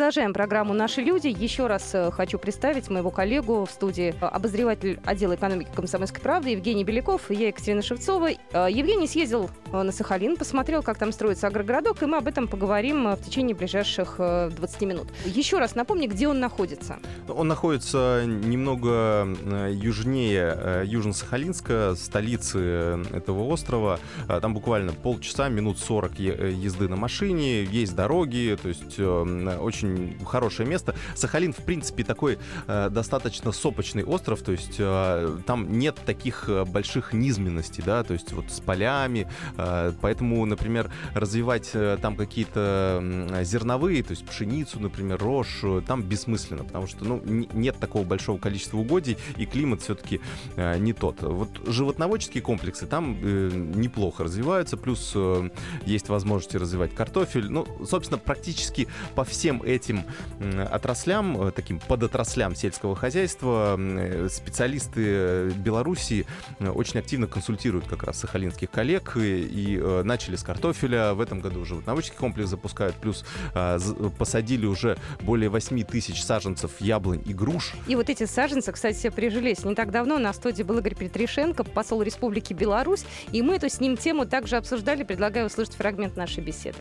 Продолжаем 0.00 0.32
программу 0.32 0.72
«Наши 0.72 1.02
люди». 1.02 1.26
Еще 1.28 1.66
раз 1.66 1.90
э, 1.94 2.10
хочу 2.10 2.38
представить 2.38 2.88
моего 2.88 3.10
коллегу 3.10 3.66
в 3.66 3.70
студии 3.70 4.14
э, 4.18 4.24
обозреватель 4.24 4.98
отдела 5.04 5.34
экономики 5.34 5.68
«Комсомольской 5.74 6.22
правды» 6.22 6.48
Евгений 6.52 6.84
Беляков 6.84 7.30
я, 7.30 7.48
Екатерина 7.48 7.82
Шевцова. 7.82 8.30
Э, 8.30 8.68
Евгений 8.70 9.06
съездил 9.06 9.50
на 9.70 9.92
Сахалин, 9.92 10.38
посмотрел, 10.38 10.82
как 10.82 10.96
там 10.96 11.12
строится 11.12 11.48
агрогородок, 11.48 12.02
и 12.02 12.06
мы 12.06 12.16
об 12.16 12.26
этом 12.26 12.48
поговорим 12.48 13.10
в 13.14 13.18
течение 13.18 13.54
ближайших 13.54 14.14
20 14.16 14.80
минут. 14.80 15.08
Еще 15.26 15.58
раз 15.58 15.74
напомню, 15.74 16.08
где 16.08 16.28
он 16.28 16.40
находится. 16.40 16.98
Он 17.28 17.46
находится 17.46 18.24
немного 18.24 19.28
южнее 19.70 20.82
Южно-Сахалинска, 20.86 21.94
столицы 21.94 23.04
этого 23.12 23.44
острова. 23.44 24.00
Там 24.26 24.54
буквально 24.54 24.92
полчаса, 24.92 25.50
минут 25.50 25.78
40 25.78 26.18
езды 26.18 26.88
на 26.88 26.96
машине, 26.96 27.64
есть 27.64 27.94
дороги, 27.94 28.56
то 28.60 28.68
есть 28.68 28.98
очень 28.98 29.89
хорошее 30.24 30.68
место. 30.68 30.94
Сахалин, 31.14 31.52
в 31.52 31.64
принципе, 31.64 32.04
такой 32.04 32.38
э, 32.66 32.88
достаточно 32.90 33.52
сопочный 33.52 34.04
остров, 34.04 34.42
то 34.42 34.52
есть 34.52 34.76
э, 34.78 35.38
там 35.46 35.78
нет 35.78 35.96
таких 36.04 36.48
э, 36.48 36.64
больших 36.64 37.12
низменностей, 37.12 37.82
да, 37.84 38.02
то 38.02 38.12
есть 38.12 38.32
вот 38.32 38.50
с 38.50 38.60
полями, 38.60 39.28
э, 39.56 39.92
поэтому, 40.00 40.44
например, 40.46 40.90
развивать 41.14 41.70
э, 41.74 41.98
там 42.00 42.16
какие-то 42.16 43.40
зерновые, 43.42 44.02
то 44.02 44.12
есть 44.12 44.26
пшеницу, 44.26 44.80
например, 44.80 45.18
рожь, 45.18 45.60
э, 45.62 45.82
там 45.86 46.02
бессмысленно, 46.02 46.64
потому 46.64 46.86
что, 46.86 47.04
ну, 47.04 47.22
нет 47.24 47.76
такого 47.78 48.04
большого 48.04 48.38
количества 48.38 48.78
угодий, 48.78 49.16
и 49.36 49.46
климат 49.46 49.82
все-таки 49.82 50.20
э, 50.56 50.78
не 50.78 50.92
тот. 50.92 51.22
Вот 51.22 51.48
животноводческие 51.66 52.42
комплексы 52.42 52.86
там 52.86 53.16
э, 53.22 53.50
неплохо 53.52 54.24
развиваются, 54.24 54.76
плюс 54.76 55.12
э, 55.14 55.50
есть 55.84 56.08
возможности 56.08 56.56
развивать 56.56 56.94
картофель, 56.94 57.50
ну, 57.50 57.66
собственно, 57.86 58.18
практически 58.18 58.88
по 59.14 59.24
всем 59.24 59.62
этим 59.62 59.79
отраслям, 60.70 61.40
э, 61.42 61.50
таким 61.50 61.78
подотраслям 61.78 62.54
сельского 62.54 62.96
хозяйства, 62.96 63.76
э, 63.78 64.28
специалисты 64.30 65.02
э, 65.06 65.50
Беларуси 65.56 66.26
очень 66.60 67.00
активно 67.00 67.26
консультируют 67.26 67.86
как 67.86 68.02
раз 68.02 68.18
сахалинских 68.18 68.70
коллег 68.70 69.16
и, 69.16 69.42
и 69.42 70.02
начали 70.04 70.36
с 70.36 70.42
картофеля. 70.42 71.14
В 71.14 71.20
этом 71.20 71.40
году 71.40 71.60
уже 71.60 71.70
животноводческий 71.70 72.18
комплекс 72.18 72.50
запускают, 72.50 72.96
плюс 72.96 73.24
посадили 74.18 74.66
уже 74.66 74.98
более 75.22 75.48
8 75.48 75.82
тысяч 75.84 76.22
саженцев 76.22 76.80
яблонь 76.80 77.22
и 77.24 77.32
груш. 77.32 77.74
И 77.86 77.96
вот 77.96 78.10
эти 78.10 78.24
саженцы, 78.24 78.72
кстати, 78.72 79.08
прижились. 79.10 79.64
Не 79.64 79.74
так 79.74 79.90
давно 79.90 80.18
на 80.18 80.32
студии 80.32 80.62
был 80.62 80.78
Игорь 80.78 80.94
Петришенко, 80.94 81.64
посол 81.64 82.02
Республики 82.02 82.52
Беларусь, 82.52 83.04
и 83.32 83.42
мы 83.42 83.56
эту 83.56 83.68
с 83.68 83.80
ним 83.80 83.96
тему 83.96 84.26
также 84.26 84.56
обсуждали. 84.56 85.04
Предлагаю 85.04 85.46
услышать 85.46 85.74
фрагмент 85.74 86.16
нашей 86.16 86.42
беседы. 86.42 86.78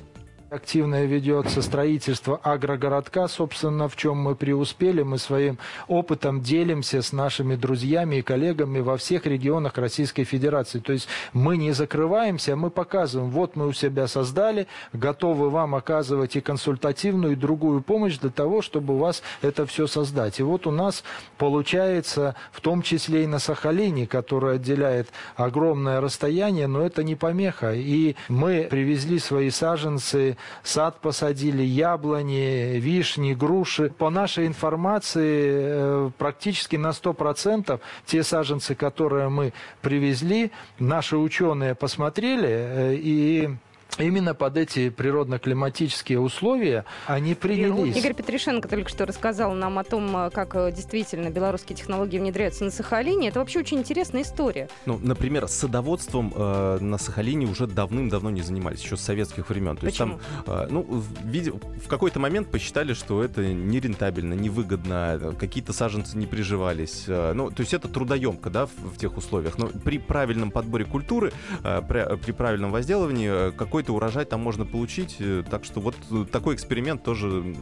Активно 0.50 1.06
ведется 1.06 1.62
строительство 1.62 2.40
агрогородка, 2.42 3.28
собственно, 3.28 3.88
в 3.88 3.96
чем 3.96 4.18
мы 4.18 4.34
преуспели. 4.34 5.04
Мы 5.04 5.20
своим 5.20 5.60
опытом 5.88 6.42
делимся 6.42 7.04
с 7.04 7.14
нашими 7.14 7.56
друзьями 7.56 8.16
и 8.16 8.22
коллегами 8.24 8.80
во 8.80 8.98
всех 8.98 9.28
регионах 9.28 9.78
Российской 9.78 10.24
Федерации. 10.24 10.80
То 10.80 10.94
есть 10.94 11.08
мы 11.34 11.56
не 11.56 11.72
закрываемся, 11.72 12.56
мы 12.56 12.72
показываем, 12.72 13.30
вот 13.30 13.56
мы 13.56 13.68
у 13.68 13.74
себя 13.74 14.08
создали, 14.08 14.66
готовы 14.92 15.52
вам 15.52 15.76
оказывать 15.76 16.36
и 16.36 16.42
консультативную, 16.42 17.34
и 17.34 17.36
другую 17.36 17.84
помощь 17.84 18.18
для 18.18 18.32
того, 18.32 18.64
чтобы 18.64 18.96
у 18.96 18.98
вас 18.98 19.22
это 19.44 19.68
все 19.68 19.86
создать. 19.86 20.40
И 20.40 20.44
вот 20.44 20.66
у 20.66 20.72
нас 20.72 21.04
получается, 21.38 22.34
в 22.52 22.62
том 22.62 22.82
числе 22.82 23.26
и 23.26 23.28
на 23.28 23.38
Сахалине, 23.38 24.08
который 24.08 24.56
отделяет 24.56 25.10
огромное 25.36 26.02
расстояние, 26.02 26.66
но 26.66 26.82
это 26.82 27.04
не 27.04 27.14
помеха. 27.14 27.76
И 27.76 28.16
мы 28.30 28.68
привезли 28.68 29.20
свои 29.20 29.52
саженцы 29.52 30.38
сад 30.64 31.00
посадили, 31.02 31.64
яблони, 31.64 32.80
вишни, 32.80 33.34
груши. 33.34 33.90
По 33.90 34.10
нашей 34.10 34.48
информации, 34.48 35.52
э, 35.52 36.12
практически 36.18 36.76
на 36.76 36.92
100% 36.92 37.80
те 38.06 38.24
саженцы, 38.24 38.76
которые 38.76 39.30
мы 39.30 39.54
привезли, 39.82 40.52
наши 40.80 41.18
ученые 41.18 41.76
посмотрели 41.76 42.50
э, 42.50 42.96
и 42.96 43.50
именно 43.98 44.34
под 44.34 44.58
эти 44.58 44.90
природно-климатические 44.90 46.20
условия 46.20 46.86
они 47.08 47.36
принялись. 47.36 47.96
Игорь 47.96 48.14
Петришенко 48.14 48.68
только 48.68 48.90
что 48.90 49.06
рассказал 49.06 49.54
нам 49.54 49.80
о 49.80 49.84
том, 49.84 50.16
э, 50.16 50.30
как 50.30 50.56
э, 50.56 50.72
действительно 50.72 51.30
белорусские 51.30 51.76
технологии 51.76 52.20
внедряются 52.20 52.64
на 52.64 52.72
Сахалине. 52.72 53.30
Это 53.30 53.40
вообще 53.40 53.60
очень 53.60 53.80
интересная 53.80 54.22
история. 54.22 54.70
Ну, 54.86 55.00
например, 55.02 55.48
садоводством 55.48 56.34
э, 56.36 56.78
на 56.80 56.98
Сахалине 56.98 57.48
уже 57.48 57.68
давным-давно 57.68 58.30
не 58.30 58.42
занимались, 58.42 58.82
еще 58.82 58.98
с 58.98 59.02
советских 59.02 59.50
времен. 59.50 59.78
То 59.78 59.86
Почему? 59.86 60.14
есть 60.14 60.46
там, 60.46 60.56
э, 60.56 60.68
ну, 60.70 60.82
в, 60.84 61.26
виде, 61.26 61.52
в 61.52 61.88
какой-то 61.88 62.20
момент 62.20 62.50
посчитали, 62.50 62.94
что 62.94 63.24
это 63.24 63.46
нерентабельно, 63.46 64.34
невыгодно, 64.34 65.36
какие-то 65.40 65.74
саженцы 65.74 66.18
не 66.18 66.28
приживались. 66.28 67.06
Э, 67.08 67.34
ну, 67.34 67.50
то 67.50 67.62
есть 67.62 67.74
это 67.74 67.88
трудоемко, 67.88 68.50
да, 68.50 68.66
в, 68.66 68.72
в 68.94 68.98
тех 68.98 69.18
условиях. 69.18 69.58
Но 69.58 69.68
при 69.68 69.98
правильном 69.98 70.52
подборе 70.52 70.86
культуры, 70.86 71.32
э, 71.64 71.82
при, 71.88 72.18
при 72.18 72.32
правильном 72.32 72.72
возделывании, 72.72 73.50
э, 73.50 73.52
какой-то 73.80 73.94
урожай 73.94 74.26
там 74.26 74.42
можно 74.42 74.66
получить. 74.66 75.16
Э, 75.20 75.42
так 75.50 75.64
что 75.64 75.80
вот 75.80 75.96
э, 76.12 76.26
такой 76.30 76.56
эксперимент 76.56 77.02
тоже 77.02 77.56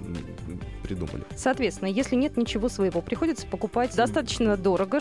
придумали. 0.81 1.24
Соответственно, 1.36 1.89
если 1.89 2.15
нет 2.15 2.38
ничего 2.38 2.69
своего, 2.69 3.01
приходится 3.01 3.45
покупать 3.45 3.95
достаточно 3.95 4.57
дорого. 4.57 5.00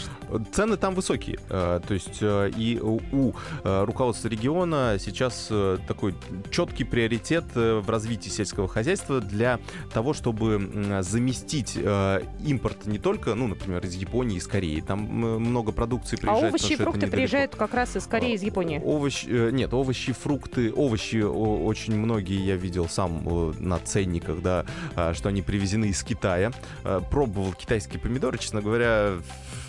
Цены 0.52 0.76
там 0.76 0.94
высокие. 0.94 1.38
Э, 1.48 1.80
то 1.86 1.94
есть 1.94 2.18
и 2.20 2.78
у 2.82 3.32
руководства 3.64 4.28
региона 4.28 4.96
сейчас 4.98 5.50
такой 5.88 6.14
четкий 6.50 6.84
приоритет 6.84 7.44
в 7.54 7.88
развитии 7.88 8.28
сельского 8.28 8.68
хозяйства 8.68 9.20
для 9.20 9.58
того, 9.94 10.12
чтобы 10.12 11.00
заместить 11.00 11.76
импорт 11.76 12.86
не 12.86 12.98
только, 12.98 13.34
ну, 13.34 13.46
например, 13.46 13.84
из 13.84 13.94
Японии, 13.94 14.36
из 14.36 14.46
Кореи. 14.46 14.80
Там 14.80 15.00
много 15.00 15.72
продукции 15.72 16.16
приезжает. 16.16 16.44
А 16.44 16.48
овощи 16.48 16.72
и 16.72 16.76
фрукты 16.76 17.06
приезжают 17.06 17.56
как 17.56 17.74
раз 17.74 17.96
из 17.96 18.06
Кореи, 18.06 18.34
из 18.34 18.42
Японии? 18.42 18.80
Овощи, 18.84 19.50
нет, 19.52 19.72
овощи, 19.72 20.12
фрукты, 20.12 20.72
овощи 20.72 21.05
вещи 21.06 21.22
очень 21.22 21.96
многие 21.96 22.44
я 22.44 22.56
видел 22.56 22.88
сам 22.88 23.22
на 23.58 23.78
ценниках, 23.78 24.42
да, 24.42 24.64
а, 24.94 25.14
что 25.14 25.28
они 25.28 25.42
привезены 25.42 25.86
из 25.86 26.02
Китая. 26.02 26.52
А, 26.84 27.00
пробовал 27.00 27.52
китайские 27.52 28.00
помидоры, 28.00 28.38
честно 28.38 28.60
говоря, 28.60 29.14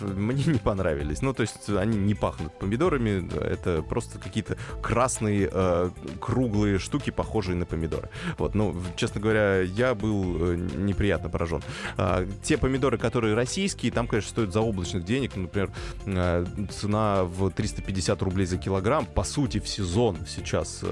мне 0.00 0.44
не 0.44 0.58
понравились. 0.58 1.22
Ну, 1.22 1.32
то 1.32 1.42
есть 1.42 1.68
они 1.68 1.98
не 1.98 2.14
пахнут 2.14 2.58
помидорами, 2.58 3.28
это 3.40 3.82
просто 3.82 4.18
какие-то 4.18 4.56
красные 4.82 5.48
э, 5.52 5.90
круглые 6.20 6.78
штуки, 6.78 7.10
похожие 7.10 7.56
на 7.56 7.66
помидоры. 7.66 8.08
Вот, 8.38 8.54
ну, 8.54 8.74
честно 8.96 9.20
говоря, 9.20 9.60
я 9.60 9.94
был 9.94 10.36
э, 10.40 10.56
неприятно 10.56 11.28
поражен. 11.28 11.62
А, 11.96 12.26
те 12.42 12.58
помидоры, 12.58 12.98
которые 12.98 13.34
российские, 13.34 13.92
там, 13.92 14.06
конечно, 14.06 14.30
стоят 14.30 14.52
заоблачных 14.52 15.04
денег. 15.04 15.36
Например, 15.36 15.70
цена 16.70 17.24
в 17.24 17.50
350 17.50 18.22
рублей 18.22 18.46
за 18.46 18.58
килограмм, 18.58 19.06
по 19.06 19.24
сути, 19.24 19.60
в 19.60 19.68
сезон 19.68 20.18
сейчас 20.26 20.84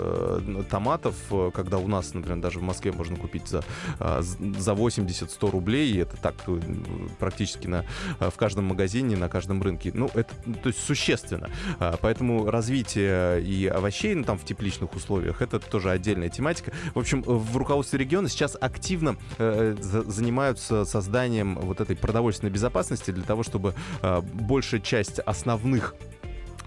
томатов, 0.70 1.14
э, 1.30 1.50
когда 1.54 1.78
у 1.78 1.88
нас, 1.88 2.14
например, 2.14 2.38
даже 2.38 2.58
в 2.58 2.62
Москве 2.62 2.92
можно 2.92 3.16
купить 3.16 3.48
за, 3.48 3.62
за 3.98 4.72
80-100 4.72 5.50
рублей, 5.50 5.90
и 5.92 5.98
это 5.98 6.16
так 6.16 6.34
э, 6.46 6.60
практически 7.18 7.66
на, 7.66 7.84
э, 8.20 8.30
в 8.30 8.36
каждом 8.36 8.66
магазине, 8.66 8.95
на 9.02 9.28
каждом 9.28 9.62
рынке. 9.62 9.90
Ну, 9.94 10.10
это 10.14 10.34
то 10.62 10.68
есть 10.68 10.84
существенно. 10.84 11.50
А, 11.78 11.96
поэтому 12.00 12.50
развитие 12.50 13.42
и 13.42 13.66
овощей 13.66 14.14
ну, 14.14 14.24
там 14.24 14.38
в 14.38 14.44
тепличных 14.44 14.94
условиях, 14.94 15.42
это 15.42 15.58
тоже 15.58 15.90
отдельная 15.90 16.28
тематика. 16.28 16.72
В 16.94 16.98
общем, 16.98 17.22
в 17.22 17.56
руководстве 17.56 17.98
региона 17.98 18.28
сейчас 18.28 18.56
активно 18.60 19.16
занимаются 19.38 20.84
созданием 20.84 21.56
вот 21.56 21.80
этой 21.80 21.96
продовольственной 21.96 22.52
безопасности 22.52 23.10
для 23.10 23.24
того, 23.24 23.42
чтобы 23.42 23.74
большая 24.34 24.80
часть 24.80 25.18
основных 25.20 25.94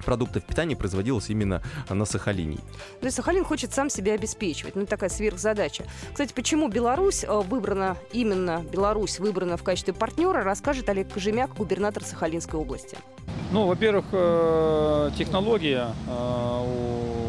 продуктов 0.09 0.43
питания 0.43 0.75
производилось 0.75 1.29
именно 1.29 1.61
на 1.87 2.03
Сахалине. 2.03 2.57
То 2.99 3.05
есть 3.05 3.15
Сахалин 3.15 3.45
хочет 3.45 3.75
сам 3.75 3.91
себя 3.91 4.13
обеспечивать. 4.13 4.75
Ну, 4.75 4.87
такая 4.87 5.11
сверхзадача. 5.11 5.83
Кстати, 6.11 6.33
почему 6.33 6.67
Беларусь 6.67 7.23
э, 7.23 7.27
выбрана, 7.31 7.95
именно 8.11 8.65
Беларусь 8.71 9.19
выбрана 9.19 9.55
в 9.55 9.61
качестве 9.61 9.93
партнера, 9.93 10.43
расскажет 10.43 10.89
Олег 10.89 11.13
Кожемяк, 11.13 11.53
губернатор 11.53 12.03
Сахалинской 12.03 12.59
области. 12.59 12.97
Ну, 13.51 13.67
во-первых, 13.67 14.05
э, 14.11 15.11
технология 15.15 15.93
э, 16.07 16.63
у 16.65 17.28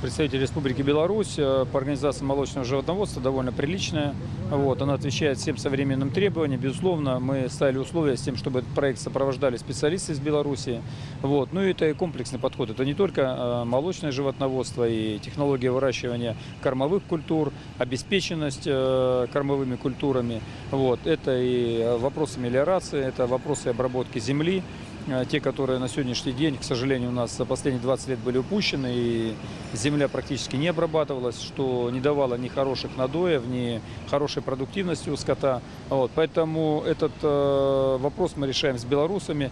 представитель 0.00 0.40
Республики 0.40 0.82
Беларусь 0.82 1.34
э, 1.36 1.66
по 1.70 1.78
организации 1.78 2.24
молочного 2.24 2.64
животноводства 2.64 3.20
довольно 3.22 3.52
приличная. 3.52 4.14
Вот, 4.50 4.80
она 4.82 4.94
отвечает 4.94 5.38
всем 5.38 5.56
современным 5.56 6.10
требованиям. 6.10 6.60
Безусловно, 6.60 7.20
мы 7.20 7.48
ставили 7.48 7.78
условия 7.78 8.16
с 8.16 8.22
тем, 8.22 8.36
чтобы 8.36 8.60
этот 8.60 8.70
проект 8.72 8.98
сопровождали 8.98 9.56
специалисты 9.58 10.12
из 10.12 10.20
Беларуси. 10.20 10.80
Вот. 11.22 11.52
Ну 11.52 11.62
и 11.62 11.70
это 11.70 11.88
и 11.88 11.92
комплексный 11.92 12.38
подход. 12.38 12.70
Это 12.70 12.84
не 12.84 12.94
только 12.94 13.22
э, 13.22 13.64
молочное 13.64 14.10
животноводство 14.10 14.88
и 14.88 15.18
технология 15.18 15.70
выращивания 15.70 16.36
кормовых 16.62 17.02
культур, 17.04 17.52
обеспеченность 17.78 18.64
э, 18.66 19.26
кормовыми 19.32 19.76
культурами. 19.76 20.40
Вот. 20.70 21.06
Это 21.06 21.38
и 21.38 21.96
вопросы 21.98 22.40
мелиорации, 22.40 23.04
это 23.04 23.26
вопросы 23.26 23.68
обработки 23.68 24.18
земли. 24.18 24.62
Э, 25.10 25.24
те, 25.28 25.40
которые 25.40 25.80
на 25.80 25.88
сегодняшний 25.88 26.32
день, 26.32 26.56
к 26.56 26.62
сожалению, 26.62 27.10
у 27.10 27.12
нас 27.12 27.36
за 27.36 27.44
последние 27.44 27.82
20 27.82 28.08
лет 28.08 28.18
были 28.20 28.38
упущены, 28.38 28.92
и 28.92 29.34
земля 29.72 30.08
практически 30.08 30.54
не 30.54 30.68
обрабатывалась, 30.68 31.40
что 31.40 31.90
не 31.90 32.00
давало 32.00 32.36
ни 32.36 32.46
хороших 32.46 32.96
надоев, 32.96 33.44
ни 33.46 33.80
хорошей 34.08 34.42
продуктивности 34.42 35.10
у 35.10 35.16
скота. 35.16 35.62
Вот, 35.88 36.12
поэтому 36.14 36.84
этот 36.86 37.12
э, 37.22 37.96
вопрос 38.00 38.34
мы 38.36 38.46
решаем 38.46 38.78
с 38.78 38.84
белорусами. 38.84 39.50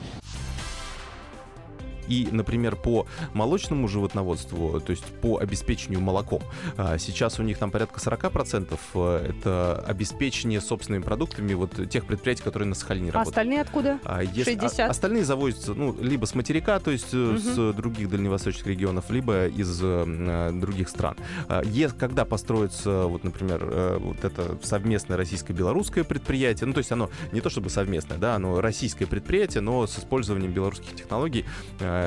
И, 2.08 2.28
например, 2.30 2.76
по 2.76 3.06
молочному 3.34 3.88
животноводству, 3.88 4.80
то 4.80 4.90
есть 4.90 5.04
по 5.04 5.38
обеспечению 5.38 6.00
молоком, 6.00 6.42
а, 6.76 6.98
сейчас 6.98 7.38
у 7.38 7.42
них 7.42 7.58
там 7.58 7.70
порядка 7.70 8.00
40% 8.00 8.78
э, 8.94 9.30
это 9.30 9.84
обеспечение 9.86 10.60
собственными 10.60 11.02
продуктами 11.02 11.54
вот 11.54 11.88
тех 11.88 12.06
предприятий, 12.06 12.42
которые 12.42 12.68
на 12.68 12.74
Сахалине 12.74 13.10
а 13.10 13.14
работают. 13.14 13.36
остальные 13.36 13.60
откуда? 13.60 13.98
А 14.04 14.22
если, 14.22 14.54
60? 14.54 14.80
А, 14.80 14.90
остальные 14.90 15.24
завозятся 15.24 15.74
ну, 15.74 15.96
либо 16.00 16.24
с 16.26 16.34
материка, 16.34 16.78
то 16.78 16.90
есть 16.90 17.12
угу. 17.14 17.38
с 17.38 17.72
других 17.74 18.08
дальневосточных 18.08 18.66
регионов, 18.66 19.10
либо 19.10 19.46
из 19.46 19.78
э, 19.82 20.50
других 20.52 20.88
стран. 20.88 21.16
Когда 21.98 22.24
построится, 22.24 23.04
вот, 23.04 23.24
например, 23.24 23.98
вот 24.00 24.24
это 24.24 24.58
совместное 24.62 25.16
российско-белорусское 25.16 26.04
предприятие, 26.04 26.66
ну, 26.66 26.72
то 26.72 26.78
есть 26.78 26.92
оно 26.92 27.10
не 27.32 27.40
то 27.40 27.50
чтобы 27.50 27.70
совместное, 27.70 28.18
да, 28.18 28.36
оно 28.36 28.60
российское 28.60 29.06
предприятие, 29.06 29.60
но 29.60 29.86
с 29.86 29.98
использованием 29.98 30.52
белорусских 30.52 30.94
технологий, 30.94 31.44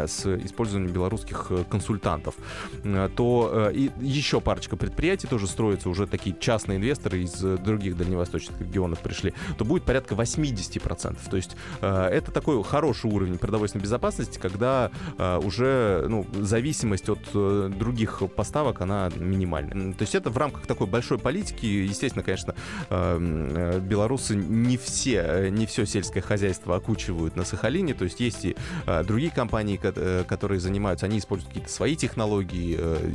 с 0.08 0.26
использованием 0.26 0.94
белорусских 0.94 1.48
э, 1.50 1.64
консультантов, 1.70 2.36
э, 2.84 3.10
то 3.16 3.70
э, 3.72 3.74
и 3.74 3.92
еще 4.00 4.42
парочка 4.42 4.76
предприятий 4.76 5.28
тоже 5.28 5.48
строятся, 5.48 5.90
уже 5.90 6.08
такие 6.08 6.36
частные 6.40 6.78
инвесторы 6.78 7.24
из 7.24 7.34
других 7.34 7.98
дальневосточных 7.98 8.60
регионов 8.60 9.00
пришли, 9.00 9.34
то 9.58 9.66
будет 9.66 9.84
порядка 9.84 10.16
80%. 10.16 11.18
То 11.30 11.38
есть 11.38 11.56
это 11.82 12.32
такой 12.32 12.62
хороший 12.64 13.10
уровень 13.12 13.38
продовольственной 13.38 13.84
безопасности, 13.84 14.40
когда 14.40 14.92
уже 15.18 16.06
ну, 16.08 16.26
зависимость 16.34 17.10
от 17.10 17.20
других 17.34 18.22
поставок, 18.36 18.82
она 18.82 19.10
минимальна. 19.16 19.94
То 19.94 20.02
есть 20.02 20.16
это 20.16 20.30
в 20.30 20.38
рамках 20.38 20.66
такой 20.68 20.88
большой 20.88 21.18
политики, 21.18 21.66
естественно, 21.66 22.24
конечно, 22.24 22.56
белорусы 22.90 24.36
не 24.36 24.78
все, 24.78 25.50
не 25.50 25.66
все 25.66 25.86
сельское 25.86 26.22
хозяйство 26.22 26.76
окучивают 26.76 27.36
на 27.36 27.46
Сахалине, 27.46 27.94
то 27.94 28.06
есть 28.06 28.20
есть 28.20 28.46
и 28.46 28.56
другие 29.04 29.32
компании, 29.32 29.78
Э, 29.81 29.81
которые 29.82 30.60
занимаются, 30.60 31.06
они 31.06 31.20
используют 31.20 31.50
какие-то 31.50 31.72
свои 31.72 31.96
технологии, 31.96 32.78
э, 32.80 33.12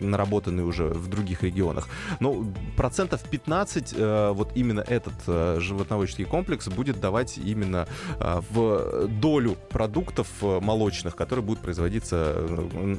наработанные 0.00 0.64
уже 0.64 0.88
в 0.88 1.08
других 1.08 1.42
регионах. 1.42 1.88
Но 2.20 2.44
процентов 2.76 3.22
15 3.22 3.94
э, 3.96 4.30
вот 4.32 4.52
именно 4.54 4.80
этот 4.80 5.14
животноводческий 5.60 6.24
комплекс 6.24 6.68
будет 6.68 7.00
давать 7.00 7.38
именно 7.38 7.86
в 8.18 9.06
долю 9.08 9.56
продуктов 9.70 10.28
молочных, 10.42 11.16
которые 11.16 11.44
будут 11.44 11.62
производиться 11.62 12.36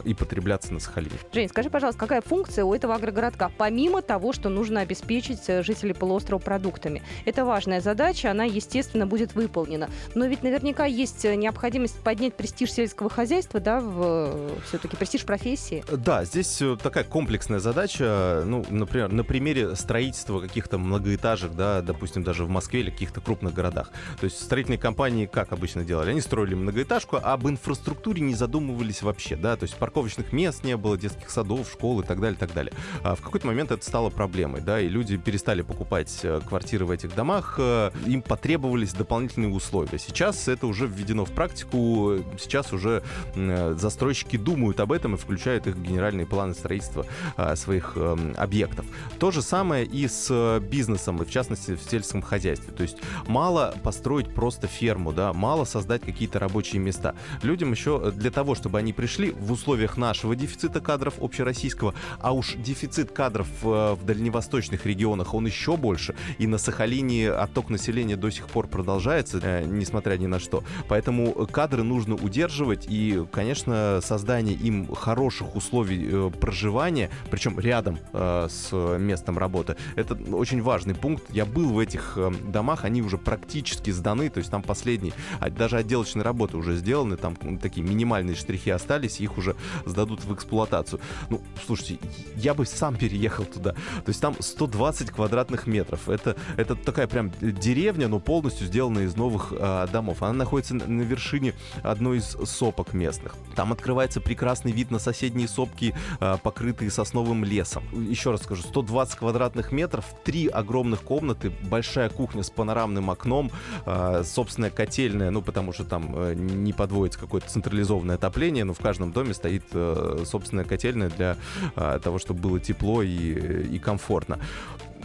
и 0.03 0.13
потребляться 0.13 0.73
на 0.73 0.79
Сахалине. 0.79 1.12
Жень, 1.34 1.49
скажи, 1.49 1.69
пожалуйста, 1.69 1.99
какая 1.99 2.21
функция 2.21 2.65
у 2.65 2.73
этого 2.73 2.95
агрогородка, 2.95 3.51
помимо 3.58 4.01
того, 4.01 4.34
что 4.34 4.49
нужно 4.49 4.82
обеспечить 4.82 5.45
жителей 5.63 5.93
полуострова 5.93 6.39
продуктами? 6.39 7.01
Это 7.25 7.45
важная 7.45 7.82
задача, 7.82 8.32
она, 8.32 8.43
естественно, 8.43 9.05
будет 9.05 9.36
выполнена. 9.36 9.89
Но 10.15 10.25
ведь 10.25 10.43
наверняка 10.43 10.86
есть 10.86 11.23
необходимость 11.23 11.99
поднять 11.99 12.36
престиж 12.36 12.71
сельского 12.71 13.08
хозяйства 13.09 13.39
хозяйства, 13.49 13.59
да, 13.59 13.79
в 13.79 14.59
все-таки 14.65 14.95
престиж 14.97 15.25
профессии? 15.25 15.83
Да, 15.91 16.25
здесь 16.25 16.61
э, 16.61 16.77
такая 16.81 17.03
комплексная 17.03 17.59
задача. 17.59 18.43
Ну, 18.45 18.65
например, 18.69 19.11
на 19.11 19.23
примере 19.23 19.75
строительства 19.75 20.39
каких-то 20.41 20.77
многоэтажек, 20.77 21.53
да, 21.53 21.81
допустим, 21.81 22.23
даже 22.23 22.43
в 22.45 22.49
Москве 22.49 22.81
или 22.81 22.89
каких-то 22.89 23.21
крупных 23.21 23.53
городах. 23.53 23.91
То 24.19 24.25
есть 24.25 24.41
строительные 24.41 24.79
компании 24.79 25.25
как 25.25 25.51
обычно 25.51 25.83
делали? 25.83 26.11
Они 26.11 26.21
строили 26.21 26.55
многоэтажку, 26.55 27.17
а 27.17 27.33
об 27.33 27.47
инфраструктуре 27.47 28.21
не 28.21 28.33
задумывались 28.33 29.01
вообще, 29.01 29.35
да, 29.35 29.55
то 29.55 29.63
есть 29.63 29.75
парковочных 29.75 30.33
мест 30.33 30.63
не 30.63 30.75
было, 30.75 30.97
детских 30.97 31.29
садов, 31.29 31.69
школ 31.71 32.01
и 32.01 32.03
так 32.03 32.19
далее, 32.19 32.35
и 32.35 32.39
так 32.39 32.53
далее. 32.53 32.73
А 33.03 33.15
в 33.15 33.21
какой-то 33.21 33.47
момент 33.47 33.71
это 33.71 33.85
стало 33.85 34.09
проблемой, 34.09 34.61
да, 34.61 34.79
и 34.79 34.89
люди 34.89 35.17
перестали 35.17 35.61
покупать 35.61 36.19
э, 36.23 36.41
квартиры 36.47 36.85
в 36.85 36.91
этих 36.91 37.15
домах, 37.15 37.55
э, 37.57 37.91
им 38.05 38.21
потребовались 38.21 38.93
дополнительные 38.93 39.51
условия. 39.51 39.99
Сейчас 39.99 40.47
это 40.47 40.67
уже 40.67 40.87
введено 40.87 41.25
в 41.25 41.31
практику, 41.31 42.17
сейчас 42.39 42.73
уже 42.73 42.98
Э, 43.35 43.75
застройщики 43.77 44.38
думают 44.38 44.79
об 44.79 44.91
этом 44.91 45.15
и 45.15 45.17
включают 45.17 45.67
их 45.67 45.75
в 45.75 45.81
генеральные 45.81 46.25
планы 46.25 46.53
строительства 46.53 47.05
а, 47.38 47.55
своих 47.55 47.93
эм, 47.95 48.33
объектов. 48.38 48.85
То 49.19 49.31
же 49.31 49.41
самое 49.41 49.85
и 49.85 50.07
с 50.07 50.27
э, 50.29 50.59
бизнесом, 50.59 51.21
и 51.21 51.25
в 51.25 51.31
частности 51.31 51.75
в 51.75 51.81
сельском 51.81 52.21
хозяйстве. 52.21 52.73
То 52.73 52.83
есть 52.83 52.97
мало 53.27 53.75
построить 53.83 54.33
просто 54.33 54.67
ферму, 54.67 55.12
да, 55.12 55.33
мало 55.33 55.65
создать 55.65 56.01
какие-то 56.01 56.39
рабочие 56.39 56.81
места. 56.81 57.15
Людям 57.43 57.71
еще 57.71 58.12
для 58.12 58.31
того, 58.31 58.55
чтобы 58.55 58.77
они 58.79 58.93
пришли 58.93 59.31
в 59.31 59.51
условиях 59.51 59.97
нашего 59.97 60.35
дефицита 60.35 60.79
кадров 60.79 61.15
общероссийского, 61.21 61.93
а 62.19 62.33
уж 62.33 62.55
дефицит 62.55 63.12
кадров 63.12 63.47
в 63.62 63.99
дальневосточных 64.03 64.85
регионах, 64.85 65.33
он 65.33 65.45
еще 65.45 65.77
больше. 65.77 66.15
И 66.38 66.47
на 66.47 66.57
Сахалине 66.57 67.31
отток 67.31 67.69
населения 67.69 68.15
до 68.15 68.29
сих 68.29 68.47
пор 68.47 68.67
продолжается, 68.67 69.39
э, 69.41 69.63
несмотря 69.65 70.17
ни 70.17 70.27
на 70.27 70.39
что. 70.39 70.63
Поэтому 70.88 71.33
кадры 71.47 71.83
нужно 71.83 72.15
удерживать 72.15 72.85
и 72.89 73.25
конечно, 73.32 73.99
создание 74.02 74.56
им 74.56 74.93
хороших 74.93 75.56
условий 75.56 76.10
э, 76.12 76.32
проживания, 76.32 77.10
причем 77.30 77.60
рядом 77.60 77.99
э, 78.13 78.47
с 78.49 78.71
местом 78.97 79.38
работы, 79.38 79.75
это 79.95 80.15
очень 80.15 80.62
важный 80.62 80.95
пункт. 80.95 81.23
Я 81.30 81.45
был 81.45 81.69
в 81.69 81.80
этих 81.80 82.13
э, 82.15 82.32
домах, 82.47 82.86
они 82.86 83.02
уже 83.02 83.17
практически 83.17 83.91
сданы, 83.91 84.30
то 84.30 84.39
есть 84.39 84.49
там 84.49 84.63
последние, 84.63 85.13
а 85.39 85.49
даже 85.49 85.78
отделочные 85.78 86.23
работы 86.23 86.58
уже 86.58 86.75
сделаны, 86.75 87.15
там 87.15 87.36
такие 87.60 87.86
минимальные 87.86 88.36
штрихи 88.36 88.71
остались, 88.71 89.21
их 89.21 89.38
уже 89.38 89.56
сдадут 89.86 90.23
в 90.23 90.34
эксплуатацию. 90.34 90.99
Ну, 91.30 91.41
слушайте, 91.65 91.99
я 92.36 92.54
бы 92.54 92.65
сам 92.65 92.95
переехал 92.95 93.45
туда. 93.45 93.73
То 93.73 94.10
есть 94.10 94.21
там 94.21 94.36
120 94.39 95.12
квадратных 95.12 95.67
метров. 95.67 96.10
Это, 96.10 96.36
это 96.58 96.75
такая 96.75 97.08
прям 97.08 97.32
деревня, 97.39 98.08
но 98.08 98.19
полностью 98.19 98.65
сделанная 98.65 99.04
из 99.04 99.15
новых 99.15 99.54
э, 99.56 99.88
домов. 99.91 100.23
Она 100.23 100.34
находится 100.34 100.73
на 100.73 101.02
вершине 101.02 101.54
одной 101.84 102.17
из 102.17 102.36
сопок 102.69 102.93
местных. 102.93 103.36
Там 103.55 103.71
открывается 103.71 104.21
прекрасный 104.21 104.71
вид 104.71 104.91
на 104.91 104.99
соседние 104.99 105.47
сопки, 105.47 105.95
а, 106.19 106.38
покрытые 106.38 106.91
сосновым 106.91 107.43
лесом. 107.43 107.84
Еще 107.91 108.29
раз 108.29 108.43
скажу, 108.43 108.62
120 108.62 109.17
квадратных 109.17 109.71
метров, 109.71 110.05
три 110.23 110.47
огромных 110.47 111.01
комнаты, 111.01 111.51
большая 111.63 112.10
кухня 112.10 112.43
с 112.43 112.51
панорамным 112.51 113.10
окном, 113.10 113.51
а, 113.86 114.23
собственная 114.23 114.69
котельная, 114.69 115.32
ну, 115.32 115.41
потому 115.41 115.73
что 115.73 115.84
там 115.84 116.13
э, 116.15 116.34
не 116.36 116.73
подводится 116.73 117.19
какое-то 117.19 117.49
централизованное 117.49 118.15
отопление, 118.15 118.65
но 118.65 118.73
в 118.73 118.79
каждом 118.79 119.12
доме 119.12 119.34
стоит 119.34 119.63
э, 119.73 120.23
собственная 120.25 120.65
котельная 120.65 121.10
для 121.10 121.38
а, 121.75 121.97
того, 121.97 122.19
чтобы 122.19 122.39
было 122.41 122.60
тепло 122.60 123.01
и, 123.01 123.65
и 123.75 123.79
комфортно 123.79 124.39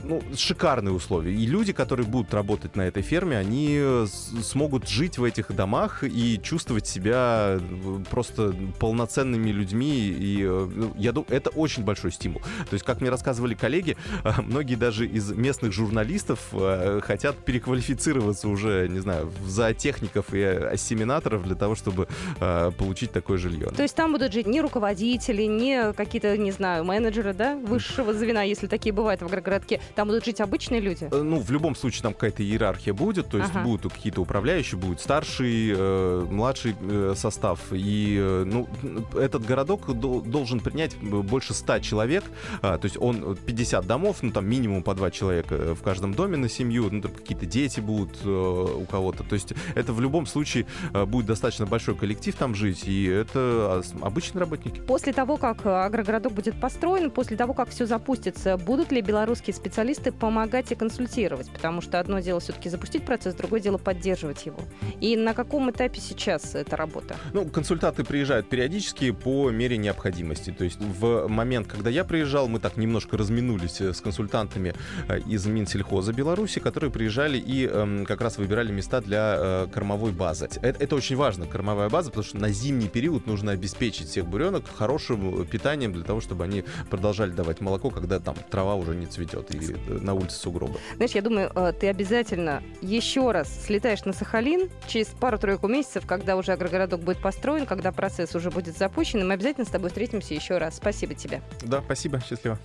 ну, 0.04 0.22
шикарные 0.36 0.92
условия. 0.92 1.32
И 1.32 1.46
люди, 1.46 1.72
которые 1.72 2.06
будут 2.06 2.32
работать 2.34 2.76
на 2.76 2.82
этой 2.82 3.02
ферме, 3.02 3.36
они 3.36 3.78
э, 3.80 4.06
смогут 4.42 4.88
жить 4.88 5.18
в 5.18 5.24
этих 5.24 5.54
домах 5.54 6.04
и 6.04 6.40
чувствовать 6.42 6.86
себя 6.86 7.58
э, 7.58 7.98
просто 8.10 8.54
полноценными 8.78 9.50
людьми. 9.50 9.94
И 9.96 10.42
э, 10.42 10.68
ну, 10.74 10.92
я 10.96 11.12
думаю, 11.12 11.30
это 11.30 11.50
очень 11.50 11.84
большой 11.84 12.12
стимул. 12.12 12.40
То 12.68 12.74
есть, 12.74 12.84
как 12.84 13.00
мне 13.00 13.10
рассказывали 13.10 13.54
коллеги, 13.54 13.96
многие 14.38 14.76
даже 14.76 15.06
из 15.06 15.32
местных 15.32 15.72
журналистов 15.72 16.40
хотят 17.02 17.36
переквалифицироваться 17.38 18.48
уже, 18.48 18.88
не 18.88 19.00
знаю, 19.00 19.32
в 19.40 19.48
зоотехников 19.48 20.32
и 20.34 20.42
ассиминаторов 20.42 21.44
для 21.44 21.54
того, 21.54 21.74
чтобы 21.74 22.08
получить 22.38 23.12
такое 23.12 23.38
жилье. 23.38 23.68
То 23.68 23.82
есть 23.82 23.94
там 23.94 24.12
будут 24.12 24.32
жить 24.32 24.46
не 24.46 24.60
руководители, 24.60 25.42
не 25.42 25.92
какие-то, 25.92 26.36
не 26.36 26.52
знаю, 26.52 26.84
менеджеры, 26.84 27.32
да, 27.34 27.56
высшего 27.56 28.12
звена, 28.12 28.42
если 28.42 28.66
такие 28.66 28.92
бывают 28.92 29.22
в 29.22 29.28
городке 29.28 29.80
Там 29.94 30.08
будут 30.08 30.24
жить 30.24 30.40
обычные 30.40 30.80
люди? 30.80 31.08
Э, 31.10 31.22
ну, 31.22 31.38
в 31.38 31.50
любом 31.50 31.76
случае 31.76 32.02
там 32.02 32.14
какая-то 32.14 32.42
иерархия 32.42 32.92
будет, 32.92 33.28
то 33.28 33.38
есть 33.38 33.50
Ага. 33.54 33.64
будут 33.64 33.92
какие-то 33.92 34.20
управляющие, 34.20 34.78
будет 34.78 35.00
старший, 35.00 35.72
э, 35.76 36.26
младший 36.30 36.74
э, 36.80 37.14
состав. 37.16 37.60
И, 37.72 38.16
э, 38.20 38.44
ну, 38.44 38.68
этот 39.16 39.44
городок 39.46 39.92
дол- 39.94 40.20
должен 40.22 40.60
принять 40.60 40.96
больше 40.96 41.54
100 41.54 41.78
человек, 41.80 42.24
а, 42.62 42.76
то 42.78 42.86
есть 42.86 42.96
он 43.00 43.36
50 43.36 43.86
домов, 43.86 44.18
ну, 44.22 44.32
там 44.32 44.46
минимум 44.46 44.82
по 44.82 44.94
два 44.94 45.10
человека 45.10 45.54
э, 45.54 45.74
в 45.74 45.82
каждом 45.82 46.14
доме 46.14 46.36
на 46.36 46.48
семью, 46.48 46.88
ну, 46.90 47.00
там 47.00 47.12
какие-то 47.12 47.46
дети 47.46 47.80
будут 47.80 48.18
э, 48.24 48.28
у 48.28 48.84
кого-то. 48.86 49.22
То 49.22 49.34
есть 49.34 49.52
это 49.76 49.92
в 49.92 50.00
любом 50.00 50.26
случае 50.26 50.66
э, 50.92 51.04
будет 51.04 51.26
достаточно 51.26 51.66
большой 51.66 51.94
коллектив 51.94 52.34
там 52.34 52.54
жить, 52.54 52.82
и 52.88 53.04
это 53.04 53.82
обычные 54.00 54.40
работники. 54.40 54.80
После 54.80 55.12
того, 55.12 55.36
как 55.36 55.64
э, 55.64 55.70
агрогородок 55.70 56.32
будет 56.32 56.60
построен, 56.60 57.10
после 57.10 57.36
того, 57.36 57.54
как 57.54 57.68
все 57.68 57.86
запустится, 57.86 58.56
будут 58.56 58.90
ли 58.90 59.00
белорусские 59.00 59.54
специалисты 59.54 59.83
помогать 60.10 60.72
и 60.72 60.74
консультировать? 60.74 61.50
Потому 61.50 61.80
что 61.80 62.00
одно 62.00 62.20
дело 62.20 62.40
все-таки 62.40 62.68
запустить 62.68 63.04
процесс, 63.04 63.34
другое 63.34 63.60
дело 63.60 63.78
поддерживать 63.78 64.46
его. 64.46 64.58
И 65.00 65.16
на 65.16 65.34
каком 65.34 65.70
этапе 65.70 66.00
сейчас 66.00 66.54
эта 66.54 66.76
работа? 66.76 67.16
Ну, 67.32 67.46
консультанты 67.46 68.04
приезжают 68.04 68.48
периодически 68.48 69.10
по 69.10 69.50
мере 69.50 69.76
необходимости. 69.76 70.50
То 70.50 70.64
есть 70.64 70.78
в 70.80 71.28
момент, 71.28 71.66
когда 71.66 71.90
я 71.90 72.04
приезжал, 72.04 72.48
мы 72.48 72.60
так 72.60 72.76
немножко 72.76 73.16
разминулись 73.16 73.80
э, 73.80 73.92
с 73.92 74.00
консультантами 74.00 74.74
э, 75.08 75.20
из 75.20 75.46
Минсельхоза 75.46 76.12
Беларуси, 76.12 76.60
которые 76.60 76.90
приезжали 76.90 77.38
и 77.38 77.66
эм, 77.66 78.06
как 78.06 78.20
раз 78.20 78.38
выбирали 78.38 78.72
места 78.72 79.00
для 79.00 79.36
э, 79.38 79.66
кормовой 79.72 80.12
базы. 80.12 80.46
Это, 80.62 80.82
это 80.82 80.96
очень 80.96 81.16
важно, 81.16 81.46
кормовая 81.46 81.88
база, 81.88 82.10
потому 82.10 82.24
что 82.24 82.38
на 82.38 82.50
зимний 82.50 82.88
период 82.88 83.26
нужно 83.26 83.52
обеспечить 83.52 84.08
всех 84.08 84.26
буренок 84.26 84.64
хорошим 84.74 85.46
питанием 85.46 85.92
для 85.92 86.04
того, 86.04 86.20
чтобы 86.20 86.44
они 86.44 86.64
продолжали 86.90 87.30
давать 87.30 87.60
молоко, 87.60 87.90
когда 87.90 88.20
там 88.20 88.36
трава 88.50 88.74
уже 88.74 88.94
не 88.94 89.06
цветет 89.06 89.54
и 89.54 89.58
э, 89.70 89.98
на 90.00 90.14
улице 90.14 90.36
сугробы. 90.36 90.78
Знаешь, 90.96 91.12
я 91.12 91.22
думаю, 91.22 91.50
э, 91.54 91.72
ты 91.78 91.88
обязательно 91.88 92.62
еще 92.80 93.30
раз 93.30 93.48
слетаешь 93.64 94.04
на 94.04 94.12
Сахалин 94.12 94.70
через 94.86 95.08
пару-тройку 95.08 95.68
месяцев, 95.68 96.06
когда 96.06 96.36
уже 96.36 96.52
агрогородок 96.52 97.00
будет 97.00 97.18
построен, 97.18 97.66
когда 97.66 97.92
процесс 97.92 98.34
уже 98.34 98.50
будет 98.50 98.76
запущен, 98.76 99.20
и 99.20 99.24
мы 99.24 99.34
обязательно 99.34 99.66
с 99.66 99.70
тобой 99.70 99.88
встретимся 99.88 100.34
еще 100.34 100.58
раз. 100.58 100.76
Спасибо 100.76 101.14
тебе. 101.14 101.42
Да, 101.62 101.80
спасибо, 101.82 102.20
счастливо. 102.20 102.58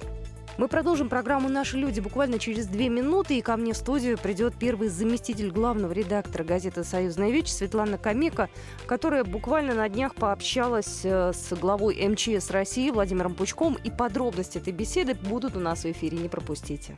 Мы 0.59 0.67
продолжим 0.67 1.07
программу 1.07 1.47
«Наши 1.47 1.77
люди» 1.77 2.01
буквально 2.01 2.37
через 2.37 2.67
две 2.67 2.89
минуты, 2.89 3.37
и 3.37 3.41
ко 3.41 3.55
мне 3.55 3.71
в 3.71 3.77
студию 3.77 4.17
придет 4.17 4.55
первый 4.59 4.89
заместитель 4.89 5.51
главного 5.51 5.93
редактора 5.93 6.43
газеты 6.43 6.83
«Союзная 6.83 7.31
Вечь» 7.31 7.47
Светлана 7.47 7.97
Камека, 7.97 8.49
которая 8.85 9.23
буквально 9.23 9.73
на 9.73 9.87
днях 9.87 10.15
пообщалась 10.15 10.99
э, 11.05 11.31
с 11.31 11.55
главой 11.55 12.05
МЧС 12.05 12.51
России 12.51 12.91
Владимиром 12.91 13.35
Пучком, 13.35 13.77
и 13.81 13.89
подробности 13.89 14.57
этой 14.57 14.73
беседы 14.73 15.13
будут 15.13 15.55
у 15.55 15.61
нас 15.61 15.85
в 15.85 15.91
эфире, 15.91 16.17
не 16.17 16.27
пропустите. 16.27 16.97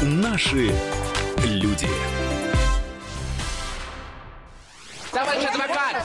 Наши 0.00 0.70
люди. 1.44 1.88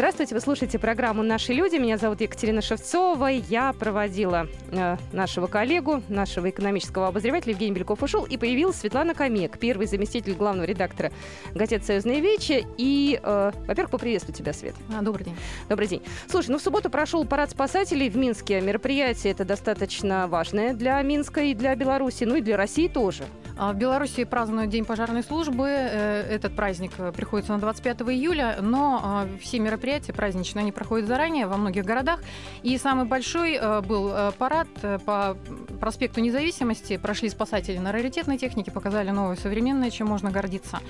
Здравствуйте, 0.00 0.34
вы 0.34 0.40
слушаете 0.40 0.78
программу 0.78 1.22
«Наши 1.22 1.52
люди». 1.52 1.76
Меня 1.76 1.98
зовут 1.98 2.22
Екатерина 2.22 2.62
Шевцова. 2.62 3.26
Я 3.26 3.74
проводила 3.74 4.46
э, 4.70 4.96
нашего 5.12 5.46
коллегу, 5.46 6.02
нашего 6.08 6.48
экономического 6.48 7.08
обозревателя 7.08 7.52
Евгений 7.52 7.72
Беляков 7.72 8.02
ушел, 8.02 8.24
и 8.24 8.38
появилась 8.38 8.76
Светлана 8.76 9.12
Камек, 9.12 9.58
первый 9.58 9.86
заместитель 9.86 10.32
главного 10.32 10.64
редактора 10.64 11.12
газеты 11.54 11.84
«Союзная 11.84 12.20
Вечи». 12.20 12.66
И, 12.78 13.20
э, 13.22 13.52
во-первых, 13.66 13.90
поприветствую 13.90 14.34
тебя, 14.34 14.54
Свет. 14.54 14.74
А, 14.96 15.02
Добрый 15.02 15.26
день. 15.26 15.36
Добрый 15.68 15.86
день. 15.86 16.02
Слушай, 16.30 16.52
ну 16.52 16.56
в 16.56 16.62
субботу 16.62 16.88
прошел 16.88 17.26
парад 17.26 17.50
спасателей 17.50 18.08
в 18.08 18.16
Минске. 18.16 18.62
Мероприятие 18.62 19.34
это 19.34 19.44
достаточно 19.44 20.28
важное 20.28 20.72
для 20.72 21.02
Минска 21.02 21.42
и 21.42 21.52
для 21.52 21.76
Беларуси, 21.76 22.24
ну 22.24 22.36
и 22.36 22.40
для 22.40 22.56
России 22.56 22.88
тоже. 22.88 23.24
А 23.58 23.74
В 23.74 23.76
Беларуси 23.76 24.24
празднуют 24.24 24.70
День 24.70 24.86
пожарной 24.86 25.22
службы. 25.22 25.66
Э, 25.68 26.22
Этот 26.22 26.56
праздник 26.56 26.92
э, 26.96 27.12
приходится 27.14 27.52
на 27.52 27.58
25 27.58 28.00
июля, 28.08 28.56
но 28.62 29.02
а, 29.04 29.28
все 29.42 29.58
мероприятия 29.58 29.89
праздничные, 29.98 30.62
они 30.62 30.72
проходят 30.72 31.06
заранее 31.06 31.46
во 31.46 31.56
многих 31.56 31.84
городах. 31.84 32.20
И 32.62 32.78
самый 32.78 33.04
большой 33.04 33.54
э, 33.54 33.80
был 33.80 34.10
э, 34.12 34.32
парад 34.38 34.68
э, 34.82 34.98
по 35.04 35.36
проспекту 35.80 36.20
Независимости. 36.20 36.96
Прошли 36.96 37.28
спасатели 37.28 37.78
на 37.78 37.92
раритетной 37.92 38.38
технике, 38.38 38.70
показали 38.70 39.10
новое 39.10 39.36
современное, 39.36 39.90
чем 39.90 40.08
можно 40.08 40.30
гордиться. 40.30 40.80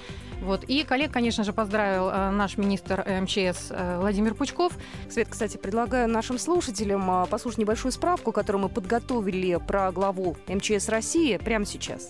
Вот. 0.43 0.65
И 0.65 0.85
коллег, 0.85 1.13
конечно 1.13 1.45
же, 1.45 1.53
поздравил 1.53 2.11
наш 2.33 2.59
министр 2.59 3.05
МЧС 3.23 3.73
Владимир 3.99 4.35
Пучков. 4.35 4.73
Свет, 5.11 5.29
кстати, 5.31 5.57
предлагаю 5.57 6.09
нашим 6.09 6.39
слушателям 6.39 7.27
послушать 7.29 7.59
небольшую 7.59 7.93
справку, 7.93 8.33
которую 8.33 8.63
мы 8.63 8.69
подготовили 8.69 9.57
про 9.57 9.93
главу 9.93 10.37
МЧС 10.49 10.89
России 10.89 11.37
прямо 11.37 11.67
сейчас. 11.67 12.09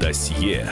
Досье. 0.00 0.68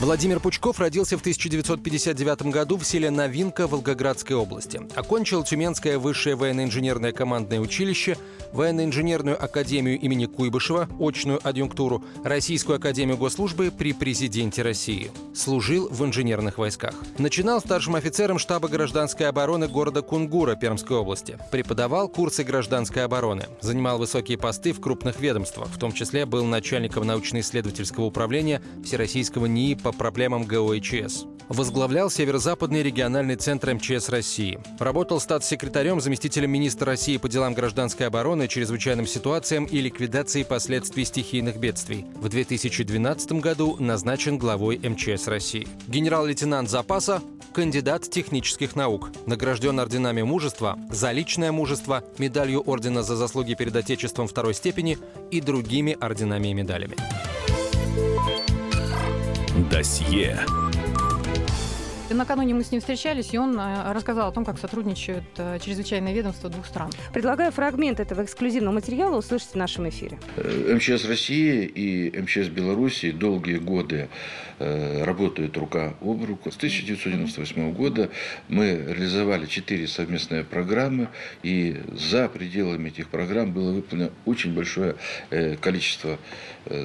Владимир 0.00 0.40
Пучков 0.40 0.80
родился 0.80 1.18
в 1.18 1.20
1959 1.20 2.44
году 2.44 2.78
в 2.78 2.86
селе 2.86 3.10
Новинка 3.10 3.66
Волгоградской 3.66 4.34
области. 4.34 4.80
Окончил 4.96 5.44
Тюменское 5.44 5.98
высшее 5.98 6.36
военно-инженерное 6.36 7.12
командное 7.12 7.60
училище, 7.60 8.16
военно-инженерную 8.54 9.42
академию 9.42 10.00
имени 10.00 10.24
Куйбышева, 10.24 10.88
очную 10.98 11.46
адъюнктуру, 11.46 12.02
Российскую 12.24 12.76
академию 12.76 13.18
госслужбы 13.18 13.70
при 13.70 13.92
президенте 13.92 14.62
России. 14.62 15.10
Служил 15.34 15.90
в 15.90 16.02
инженерных 16.02 16.56
войсках. 16.56 16.94
Начинал 17.18 17.60
старшим 17.60 17.94
офицером 17.94 18.38
штаба 18.38 18.68
гражданской 18.68 19.28
обороны 19.28 19.68
города 19.68 20.00
Кунгура 20.00 20.56
Пермской 20.56 20.96
области. 20.96 21.36
Преподавал 21.52 22.08
курсы 22.08 22.42
гражданской 22.42 23.04
обороны. 23.04 23.48
Занимал 23.60 23.98
высокие 23.98 24.38
посты 24.38 24.72
в 24.72 24.80
крупных 24.80 25.20
ведомствах. 25.20 25.68
В 25.68 25.78
том 25.78 25.92
числе 25.92 26.24
был 26.24 26.46
начальником 26.46 27.06
научно-исследовательского 27.06 28.06
управления 28.06 28.62
Всероссийского 28.82 29.44
НИИ 29.44 29.74
по 29.74 29.89
проблемам 29.96 30.44
ГОИЧС. 30.44 31.26
Возглавлял 31.50 32.10
Северо-Западный 32.10 32.80
региональный 32.80 33.34
центр 33.34 33.74
МЧС 33.74 34.08
России. 34.08 34.60
Работал 34.78 35.18
статс-секретарем, 35.18 36.00
заместителем 36.00 36.48
министра 36.48 36.86
России 36.86 37.16
по 37.16 37.28
делам 37.28 37.54
гражданской 37.54 38.06
обороны, 38.06 38.46
чрезвычайным 38.46 39.04
ситуациям 39.04 39.64
и 39.64 39.80
ликвидации 39.80 40.44
последствий 40.44 41.04
стихийных 41.04 41.56
бедствий. 41.56 42.06
В 42.14 42.28
2012 42.28 43.32
году 43.32 43.76
назначен 43.80 44.38
главой 44.38 44.78
МЧС 44.78 45.26
России. 45.26 45.66
Генерал-лейтенант 45.88 46.70
запаса, 46.70 47.20
кандидат 47.52 48.08
технических 48.08 48.76
наук. 48.76 49.10
Награжден 49.26 49.80
орденами 49.80 50.22
мужества, 50.22 50.78
за 50.88 51.10
личное 51.10 51.50
мужество, 51.50 52.04
медалью 52.18 52.60
ордена 52.60 53.02
за 53.02 53.16
заслуги 53.16 53.54
перед 53.54 53.74
Отечеством 53.74 54.28
второй 54.28 54.54
степени 54.54 54.98
и 55.32 55.40
другими 55.40 55.96
орденами 56.00 56.46
и 56.46 56.54
медалями. 56.54 56.94
Досье. 59.56 60.38
И 62.10 62.14
накануне 62.14 62.54
мы 62.54 62.64
с 62.64 62.72
ним 62.72 62.80
встречались, 62.80 63.32
и 63.32 63.38
он 63.38 63.56
э, 63.56 63.92
рассказал 63.92 64.28
о 64.28 64.32
том, 64.32 64.44
как 64.44 64.58
сотрудничают 64.58 65.22
э, 65.36 65.60
чрезвычайные 65.64 66.12
ведомства 66.12 66.50
двух 66.50 66.66
стран. 66.66 66.90
Предлагаю 67.14 67.52
фрагмент 67.52 68.00
этого 68.00 68.24
эксклюзивного 68.24 68.74
материала 68.74 69.16
услышать 69.16 69.50
в 69.50 69.54
нашем 69.54 69.88
эфире. 69.90 70.18
Э, 70.36 70.74
МЧС 70.74 71.04
России 71.04 71.64
и 71.66 72.20
МЧС 72.20 72.48
Беларуси 72.48 73.12
долгие 73.12 73.58
годы 73.58 74.08
работают 74.58 75.56
рука 75.56 75.94
об 76.02 76.22
руку. 76.22 76.50
С 76.50 76.56
1998 76.56 77.72
года 77.72 78.10
мы 78.48 78.84
реализовали 78.88 79.46
четыре 79.46 79.86
совместные 79.88 80.44
программы, 80.44 81.08
и 81.42 81.80
за 81.94 82.28
пределами 82.28 82.88
этих 82.88 83.08
программ 83.08 83.52
было 83.52 83.72
выполнено 83.72 84.10
очень 84.26 84.52
большое 84.52 84.96
количество 85.62 86.18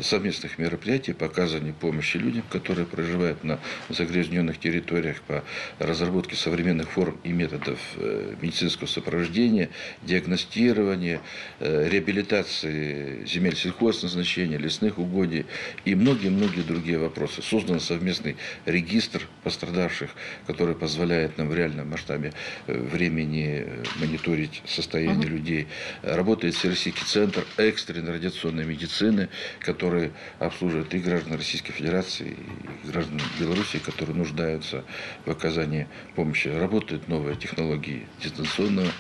совместных 0.04 0.58
мероприятий 0.58 1.12
по 1.12 1.26
оказанию 1.26 1.74
помощи 1.74 2.16
людям, 2.16 2.44
которые 2.50 2.86
проживают 2.86 3.44
на 3.44 3.60
загрязненных 3.90 4.58
территориях. 4.58 5.15
Мероприятиях 5.16 5.22
по 5.22 5.44
разработке 5.80 6.36
современных 6.36 6.90
форм 6.92 7.18
и 7.24 7.32
методов 7.32 7.80
э, 7.98 8.36
медицинского 8.42 8.88
сопровождения, 8.88 9.70
диагностирования, 10.04 11.22
э, 11.60 11.90
реабилитации 11.90 13.26
земель 13.26 13.56
сельхозназначения, 13.56 14.58
лесных 14.58 14.98
угодий 14.98 15.46
и 15.86 15.96
многие-многие 15.96 16.62
другие 16.62 16.98
вопросы. 16.98 17.42
Создан 17.42 17.80
совместный 17.80 18.38
регистр 18.66 19.28
пострадавших, 19.44 20.12
который 20.48 20.76
позволяет 20.76 21.38
нам 21.38 21.50
в 21.50 21.56
реальном 21.56 21.90
масштабе 21.90 22.34
времени 22.68 23.66
мониторить 23.98 24.62
состояние 24.66 25.28
uh-huh. 25.28 25.30
людей. 25.30 25.68
Работает 26.02 26.56
Всероссийский 26.56 27.06
центр 27.06 27.46
экстренной 27.58 28.14
радиационной 28.14 28.66
медицины, 28.66 29.30
который 29.60 30.12
обслуживает 30.40 30.94
и 30.94 31.00
граждан 31.00 31.36
Российской 31.36 31.72
Федерации, 31.72 32.36
и 32.84 32.88
граждан 32.88 33.20
Беларуси, 33.40 33.80
которые 33.80 34.16
нуждаются 34.16 34.84
в 35.26 35.32
оказании 35.32 35.88
помощи. 36.16 36.48
Работают 36.48 37.08
новые 37.08 37.36
технологии 37.36 38.06
дистанционного 38.22 38.92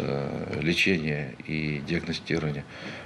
Э, 0.00 0.60
лечения 0.62 1.34
и 1.48 1.80
диагностирования. 1.80 2.64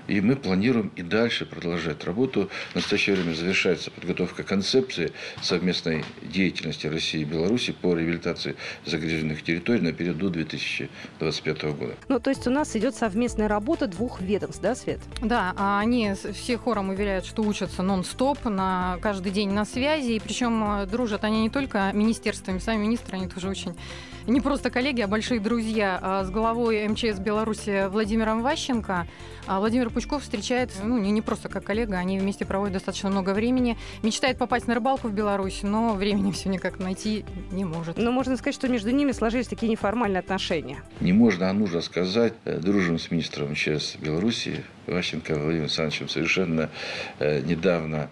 И 0.09 0.21
мы 0.21 0.37
планируем 0.37 0.91
и 0.97 1.03
дальше 1.03 1.47
продолжать 1.47 2.05
работу. 2.05 2.51
В 2.73 2.75
настоящее 2.75 3.17
время 3.17 3.35
завершается 3.35 3.91
подготовка 3.91 4.43
концепции 4.43 5.13
совместной 5.41 6.05
деятельности 6.23 6.87
России 6.87 7.21
и 7.21 7.25
Беларуси 7.25 7.73
по 7.73 7.95
реабилитации 7.95 8.57
загряженных 8.85 9.43
территорий 9.43 9.81
на 9.81 9.93
период 9.93 10.19
до 10.19 10.29
2025 10.29 11.63
года. 11.63 11.95
Ну, 12.09 12.21
то 12.21 12.31
есть 12.31 12.47
у 12.47 12.51
нас 12.51 12.75
идет 12.77 12.95
совместная 12.95 13.49
работа 13.49 13.87
двух 13.87 14.21
ведомств, 14.21 14.61
да, 14.61 14.75
Свет? 14.75 15.01
Да, 15.21 15.55
а 15.57 15.81
они 15.81 16.13
все 16.33 16.59
хором 16.59 16.91
уверяют, 16.91 17.25
что 17.25 17.43
учатся 17.43 17.83
нон-стоп, 17.83 18.45
на 18.45 18.99
каждый 19.01 19.33
день 19.33 19.51
на 19.51 19.65
связи, 19.65 20.13
и 20.13 20.21
причем 20.21 20.83
э, 20.83 20.87
дружат 20.87 21.25
они 21.25 21.43
не 21.43 21.51
только 21.51 21.91
министерствами, 21.93 22.59
сами 22.59 22.83
министры, 22.83 23.17
они 23.17 23.29
тоже 23.29 23.49
очень 23.49 23.75
не 24.27 24.41
просто 24.41 24.71
коллеги, 24.71 25.01
а 25.01 25.09
большие 25.09 25.41
друзья 25.41 25.99
а 26.01 26.25
с 26.25 26.31
главой 26.31 26.87
МЧС 26.89 27.19
Беларуси 27.19 27.89
Владимиром 27.89 28.43
Ващенко. 28.43 29.07
А 29.47 29.59
Владимир 29.59 29.91
Пучков 29.93 30.23
встречает, 30.23 30.71
ну, 30.83 30.99
не, 30.99 31.11
не 31.11 31.23
просто 31.23 31.49
как 31.49 31.65
коллега, 31.65 31.99
они 31.99 32.19
вместе 32.19 32.45
проводят 32.45 32.75
достаточно 32.75 33.11
много 33.11 33.35
времени. 33.35 33.77
Мечтает 34.03 34.39
попасть 34.39 34.67
на 34.67 34.75
рыбалку 34.75 35.09
в 35.09 35.13
Беларусь, 35.13 35.61
но 35.63 35.95
времени 35.95 36.33
все 36.33 36.49
никак 36.49 36.79
найти 36.79 37.25
не 37.51 37.65
может. 37.65 37.99
Но 37.99 38.11
можно 38.11 38.37
сказать, 38.37 38.55
что 38.55 38.69
между 38.69 38.91
ними 38.91 39.13
сложились 39.13 39.49
такие 39.49 39.71
неформальные 39.71 40.21
отношения. 40.21 40.83
Не 41.01 41.13
можно, 41.13 41.51
а 41.51 41.53
нужно 41.53 41.81
сказать, 41.81 42.33
э, 42.45 42.59
дружим 42.59 42.99
с 42.99 43.11
министром 43.11 43.51
МЧС 43.51 43.97
Беларуси 43.97 44.65
Ващенко 44.87 45.35
Владимиром 45.35 45.63
Александровичем 45.63 46.09
совершенно 46.09 46.71
э, 47.19 47.41
недавно 47.41 48.09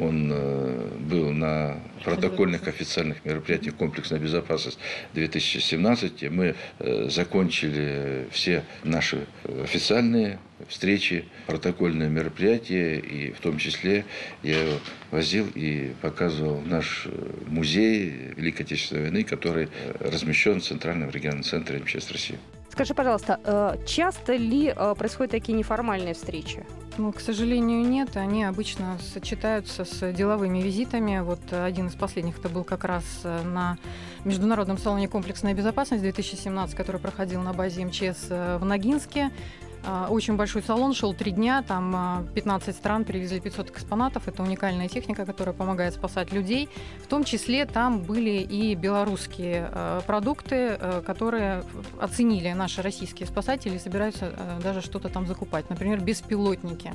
он 0.00 0.30
э, 0.32 0.88
был 1.00 1.30
на 1.30 1.78
протокольных 2.04 2.66
официальных 2.66 3.24
мероприятиях 3.24 3.76
комплексная 3.76 4.18
безопасность 4.18 4.78
2017. 5.14 6.30
Мы 6.30 6.54
э, 6.78 7.08
закончили 7.10 8.26
все 8.30 8.64
наши 8.82 9.26
официальные 9.62 10.38
встречи, 10.68 11.26
протокольные 11.46 12.08
мероприятия, 12.08 12.98
и 12.98 13.32
в 13.32 13.40
том 13.40 13.58
числе 13.58 14.04
я 14.42 14.62
его 14.62 14.78
возил 15.10 15.46
и 15.54 15.92
показывал 16.00 16.62
наш 16.62 17.06
э, 17.06 17.30
музей 17.46 18.32
Великой 18.36 18.62
Отечественной 18.62 19.02
войны, 19.02 19.24
который 19.24 19.68
размещен 19.98 20.60
в 20.60 20.64
Центральном 20.64 21.10
региональном 21.10 21.44
центре 21.44 21.78
МЧС 21.78 22.10
России. 22.10 22.38
Скажи, 22.80 22.94
пожалуйста, 22.94 23.78
часто 23.84 24.36
ли 24.36 24.74
происходят 24.96 25.32
такие 25.32 25.52
неформальные 25.52 26.14
встречи? 26.14 26.64
Ну, 26.96 27.12
к 27.12 27.20
сожалению, 27.20 27.86
нет. 27.86 28.16
Они 28.16 28.42
обычно 28.42 28.96
сочетаются 29.12 29.84
с 29.84 30.12
деловыми 30.12 30.62
визитами. 30.62 31.20
Вот 31.20 31.40
один 31.52 31.88
из 31.88 31.94
последних 31.94 32.38
это 32.38 32.48
был 32.48 32.64
как 32.64 32.84
раз 32.84 33.04
э, 33.24 33.42
на 33.42 33.76
Международном 34.24 34.78
салоне 34.78 35.08
«Комплексная 35.08 35.52
безопасность» 35.52 36.02
2017, 36.02 36.74
который 36.74 37.00
проходил 37.02 37.42
на 37.42 37.52
базе 37.52 37.84
МЧС 37.84 38.28
э, 38.30 38.56
в 38.58 38.64
Ногинске. 38.64 39.30
А, 39.84 40.08
очень 40.10 40.36
большой 40.36 40.62
салон, 40.62 40.94
шел 40.94 41.14
три 41.14 41.32
дня, 41.32 41.62
там 41.62 42.26
15 42.34 42.68
а, 42.68 42.72
стран 42.72 43.04
привезли 43.04 43.40
500 43.40 43.70
экспонатов. 43.70 44.28
Это 44.28 44.42
уникальная 44.42 44.88
техника, 44.88 45.24
которая 45.24 45.54
помогает 45.54 45.94
спасать 45.94 46.32
людей. 46.32 46.68
В 47.02 47.06
том 47.06 47.24
числе 47.24 47.64
там 47.66 48.00
были 48.00 48.40
и 48.42 48.74
белорусские 48.74 49.70
а, 49.72 50.00
продукты, 50.02 50.78
которые 51.06 51.64
оценили 51.98 52.52
наши 52.52 52.82
российские 52.82 53.26
спасатели 53.26 53.76
и 53.76 53.78
собираются 53.78 54.32
даже 54.62 54.80
что-то 54.80 55.08
там 55.08 55.26
закупать. 55.26 55.70
Например, 55.70 56.00
беспилотники. 56.00 56.92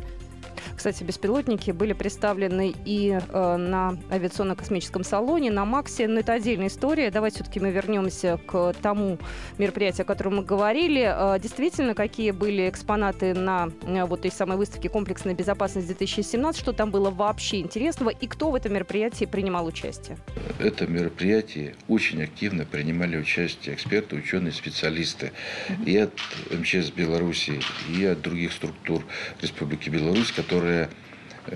Кстати, 0.76 1.04
беспилотники 1.04 1.72
были 1.72 1.94
представлены 1.94 2.74
и 2.86 3.12
э, 3.12 3.56
на 3.58 3.98
авиационно-космическом 4.12 5.04
салоне, 5.04 5.52
на 5.52 5.66
Максе. 5.66 6.08
Но 6.08 6.20
это 6.20 6.34
отдельная 6.34 6.68
история. 6.68 7.12
Давайте 7.12 7.38
все-таки 7.38 7.60
мы 7.60 7.72
вернемся 7.72 8.40
к 8.46 8.74
тому 8.82 9.18
мероприятию, 9.58 10.04
о 10.04 10.06
котором 10.06 10.38
мы 10.38 10.44
говорили. 10.44 11.04
Э, 11.06 11.40
действительно, 11.40 11.94
какие 11.94 12.32
были 12.32 12.70
экспонаты 12.70 13.34
на 13.34 13.70
э, 13.84 14.06
вот 14.06 14.22
той 14.22 14.32
самой 14.32 14.58
выставке 14.58 14.90
«Комплексная 14.90 15.34
безопасность 15.34 15.90
2017», 15.90 16.58
что 16.58 16.74
там 16.74 16.92
было 16.92 17.10
вообще 17.10 17.60
интересного 17.60 18.10
и 18.10 18.28
кто 18.28 18.52
в 18.52 18.56
этом 18.56 18.74
мероприятии 18.74 19.26
принимал 19.26 19.66
участие? 19.66 20.18
Это 20.60 20.88
мероприятие 20.88 21.76
очень 21.88 22.24
активно 22.24 22.66
принимали 22.66 23.18
участие 23.18 23.76
эксперты, 23.76 24.16
ученые, 24.16 24.52
специалисты 24.52 25.32
mm-hmm. 25.68 25.86
и 25.86 25.98
от 25.98 26.14
МЧС 26.52 26.92
Беларуси, 26.92 27.60
и 27.90 28.06
от 28.06 28.22
других 28.22 28.54
структур 28.54 29.04
Республики 29.42 29.90
Беларусь, 29.90 30.32
которые 30.32 30.55
э, 30.64 30.88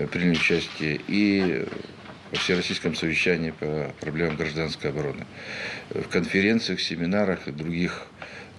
приняли 0.06 0.32
участие 0.32 1.00
и 1.08 1.66
во 2.30 2.38
Всероссийском 2.38 2.94
совещании 2.94 3.50
по 3.50 3.92
проблемам 4.00 4.36
гражданской 4.36 4.90
обороны, 4.90 5.26
в 5.90 6.08
конференциях, 6.08 6.80
семинарах 6.80 7.48
и 7.48 7.52
других 7.52 8.06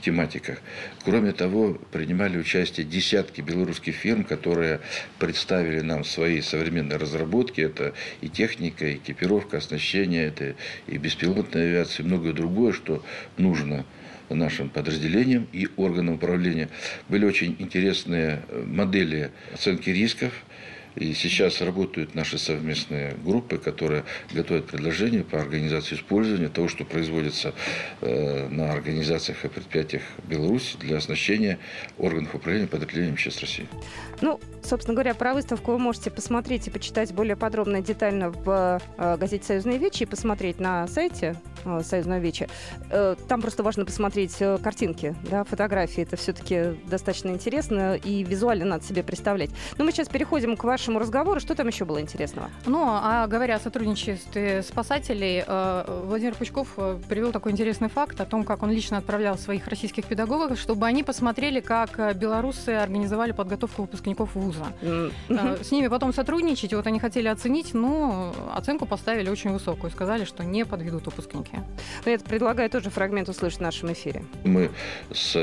тематиках. 0.01 0.57
Кроме 1.05 1.31
того, 1.31 1.79
принимали 1.91 2.37
участие 2.37 2.85
десятки 2.85 3.41
белорусских 3.41 3.95
фирм, 3.95 4.23
которые 4.23 4.81
представили 5.19 5.81
нам 5.81 6.03
свои 6.03 6.41
современные 6.41 6.97
разработки. 6.97 7.61
Это 7.61 7.93
и 8.19 8.27
техника, 8.27 8.85
и 8.85 8.95
экипировка, 8.95 9.57
оснащение, 9.57 10.27
это 10.27 10.55
и 10.87 10.97
беспилотная 10.97 11.67
авиация, 11.67 12.03
и 12.03 12.07
многое 12.07 12.33
другое, 12.33 12.73
что 12.73 13.03
нужно 13.37 13.85
нашим 14.35 14.69
подразделениям 14.69 15.47
и 15.51 15.67
органам 15.77 16.15
управления. 16.15 16.69
Были 17.09 17.25
очень 17.25 17.55
интересные 17.59 18.41
э, 18.47 18.63
модели 18.65 19.31
оценки 19.53 19.89
рисков, 19.89 20.33
и 20.95 21.13
сейчас 21.13 21.61
работают 21.61 22.15
наши 22.15 22.37
совместные 22.37 23.15
группы, 23.23 23.57
которые 23.57 24.03
готовят 24.33 24.65
предложения 24.65 25.23
по 25.23 25.39
организации 25.39 25.95
использования 25.95 26.49
того, 26.49 26.67
что 26.67 26.83
производится 26.83 27.53
э, 28.01 28.47
на 28.49 28.71
организациях 28.71 29.45
и 29.45 29.47
предприятиях 29.47 30.03
Беларуси 30.27 30.77
для 30.77 30.97
оснащения 30.97 31.59
органов 31.97 32.35
управления 32.35 32.67
подразделением 32.67 33.13
МЧС 33.13 33.39
России. 33.39 33.67
Ну, 34.21 34.39
собственно 34.63 34.93
говоря, 34.93 35.13
про 35.13 35.33
выставку 35.33 35.71
вы 35.71 35.79
можете 35.79 36.11
посмотреть 36.11 36.67
и 36.67 36.71
почитать 36.71 37.13
более 37.13 37.35
подробно 37.35 37.77
и 37.77 37.81
детально 37.81 38.29
в 38.29 38.81
э, 38.97 39.17
газете 39.17 39.45
«Союзные 39.45 39.77
вечи» 39.77 40.03
и 40.03 40.05
посмотреть 40.05 40.59
на 40.59 40.87
сайте 40.87 41.35
э, 41.65 41.81
«Союзного 41.83 42.19
вечи». 42.19 42.47
Там 43.27 43.41
просто 43.41 43.63
важно 43.63 43.85
посмотреть 43.85 44.37
картинки, 44.61 45.15
да, 45.29 45.43
фотографии. 45.43 46.03
Это 46.03 46.17
все-таки 46.17 46.77
достаточно 46.87 47.29
интересно 47.29 47.95
и 47.95 48.23
визуально 48.23 48.65
надо 48.65 48.83
себе 48.83 49.03
представлять. 49.03 49.49
Но 49.77 49.85
мы 49.85 49.91
сейчас 49.91 50.09
переходим 50.09 50.57
к 50.57 50.63
вашему 50.63 50.80
вашему 50.81 50.97
разговору, 50.97 51.39
что 51.39 51.53
там 51.53 51.67
еще 51.67 51.85
было 51.85 52.01
интересного? 52.01 52.49
Ну, 52.65 52.83
а 52.87 53.27
говоря 53.27 53.57
о 53.57 53.59
сотрудничестве 53.59 54.63
спасателей, 54.63 55.43
э, 55.45 56.01
Владимир 56.05 56.33
Пучков 56.33 56.69
э, 56.77 56.97
привел 57.07 57.31
такой 57.31 57.51
интересный 57.51 57.87
факт 57.87 58.19
о 58.19 58.25
том, 58.25 58.43
как 58.43 58.63
он 58.63 58.71
лично 58.71 58.97
отправлял 58.97 59.37
своих 59.37 59.67
российских 59.67 60.05
педагогов, 60.05 60.59
чтобы 60.59 60.87
они 60.87 61.03
посмотрели, 61.03 61.59
как 61.59 61.99
э, 61.99 62.13
белорусы 62.15 62.69
организовали 62.69 63.31
подготовку 63.31 63.83
выпускников 63.83 64.33
вуза. 64.33 64.65
С 65.29 65.71
ними 65.71 65.87
потом 65.87 66.13
сотрудничать, 66.13 66.71
и 66.71 66.75
вот 66.75 66.87
они 66.87 66.99
хотели 66.99 67.27
оценить, 67.27 67.75
но 67.75 68.33
оценку 68.51 68.87
поставили 68.87 69.29
очень 69.29 69.51
высокую, 69.51 69.91
сказали, 69.91 70.25
что 70.25 70.43
не 70.43 70.65
подведут 70.65 71.05
выпускники. 71.05 71.57
Но 72.05 72.11
я 72.11 72.17
предлагаю 72.17 72.71
тоже 72.71 72.89
фрагмент 72.89 73.29
услышать 73.29 73.59
в 73.59 73.61
нашем 73.61 73.93
эфире. 73.93 74.23
Мы 74.43 74.71
с 75.13 75.35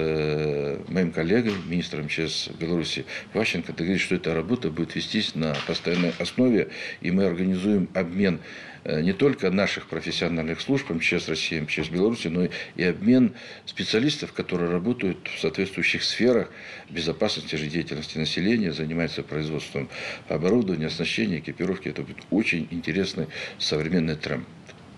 моим 0.89 1.13
коллегой, 1.13 1.55
министром 1.69 2.07
МЧС 2.07 2.49
Беларуси 2.59 3.05
Ващенко 3.35 3.73
договорились, 3.73 4.03
что 4.03 4.17
эта 4.17 4.35
работа 4.35 4.71
будет 4.71 4.97
вестись 4.97 5.28
вестись 5.29 5.35
на 5.35 5.55
постоянной 5.67 6.13
основе, 6.19 6.69
и 7.01 7.11
мы 7.11 7.25
организуем 7.25 7.89
обмен 7.95 8.41
э, 8.85 9.01
не 9.03 9.13
только 9.13 9.51
наших 9.51 9.87
профессиональных 9.87 10.61
служб 10.61 10.91
МЧС 10.91 11.29
России, 11.29 11.61
МЧС 11.61 11.89
Беларуси, 11.89 12.29
но 12.29 12.49
и 12.77 12.85
обмен 12.85 13.35
специалистов, 13.67 14.33
которые 14.33 14.71
работают 14.71 15.29
в 15.29 15.41
соответствующих 15.41 16.03
сферах 16.03 16.51
безопасности 16.91 17.57
жизнедеятельности 17.57 18.19
населения, 18.19 18.73
занимаются 18.73 19.23
производством 19.23 19.89
оборудования, 20.29 20.87
оснащения, 20.87 21.39
экипировки. 21.39 21.89
Это 21.89 22.03
будет 22.03 22.19
очень 22.31 22.69
интересный 22.71 23.27
современный 23.59 24.17
тренд. 24.17 24.47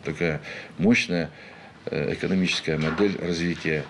Такая 0.04 0.40
мощная 0.78 1.30
э, 1.86 2.14
экономическая 2.14 2.78
модель 2.78 3.16
развития 3.20 3.84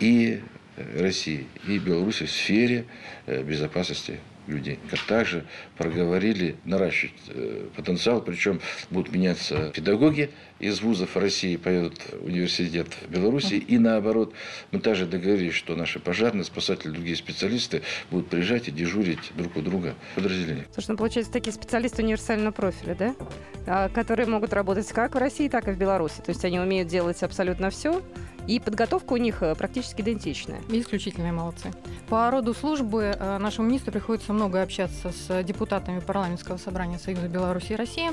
и 0.00 0.40
э, 0.76 1.02
России, 1.02 1.46
и 1.66 1.78
Беларуси 1.78 2.26
в 2.26 2.30
сфере 2.30 2.84
безопасности 3.26 4.20
людей. 4.46 4.78
Как 4.90 5.00
также 5.00 5.44
проговорили 5.76 6.56
наращивать 6.64 7.14
э, 7.28 7.66
потенциал, 7.74 8.20
причем 8.20 8.60
будут 8.90 9.12
меняться 9.12 9.70
педагоги 9.74 10.30
из 10.58 10.80
вузов 10.80 11.16
России, 11.16 11.56
поедут 11.56 12.00
в 12.12 12.26
университет 12.26 12.88
Беларуси, 13.08 13.54
и 13.54 13.78
наоборот. 13.78 14.32
Мы 14.70 14.80
также 14.80 15.06
договорились, 15.06 15.54
что 15.54 15.76
наши 15.76 15.98
пожарные, 15.98 16.44
спасатели, 16.44 16.90
другие 16.90 17.16
специалисты 17.16 17.82
будут 18.10 18.28
приезжать 18.28 18.68
и 18.68 18.70
дежурить 18.70 19.32
друг 19.36 19.56
у 19.56 19.60
друга 19.60 19.94
в 20.12 20.14
подразделениях. 20.16 20.66
Слушай, 20.72 20.92
ну 20.92 20.96
получается 20.96 21.32
такие 21.32 21.52
специалисты 21.52 22.02
универсального 22.02 22.52
профиля, 22.52 22.94
да? 22.94 23.14
А, 23.66 23.88
которые 23.88 24.26
могут 24.26 24.52
работать 24.52 24.88
как 24.88 25.14
в 25.14 25.18
России, 25.18 25.48
так 25.48 25.68
и 25.68 25.72
в 25.72 25.78
Беларуси. 25.78 26.20
То 26.24 26.30
есть 26.30 26.44
они 26.44 26.58
умеют 26.58 26.88
делать 26.88 27.22
абсолютно 27.22 27.70
все, 27.70 28.02
и 28.46 28.60
подготовка 28.60 29.12
у 29.12 29.16
них 29.16 29.42
э, 29.42 29.54
практически 29.54 30.00
идентичная. 30.00 30.60
Исключительные 30.68 31.32
молодцы. 31.32 31.72
По 32.08 32.30
роду 32.30 32.54
службы 32.54 33.16
э, 33.18 33.38
нашему 33.38 33.68
министру 33.68 33.92
приходится 33.92 34.32
много 34.32 34.62
общаться 34.62 35.12
с 35.12 35.42
депутатами 35.42 36.00
парламентского 36.00 36.56
собрания 36.56 36.98
Союза 36.98 37.28
Беларуси 37.28 37.72
и 37.72 37.76
России, 37.76 38.10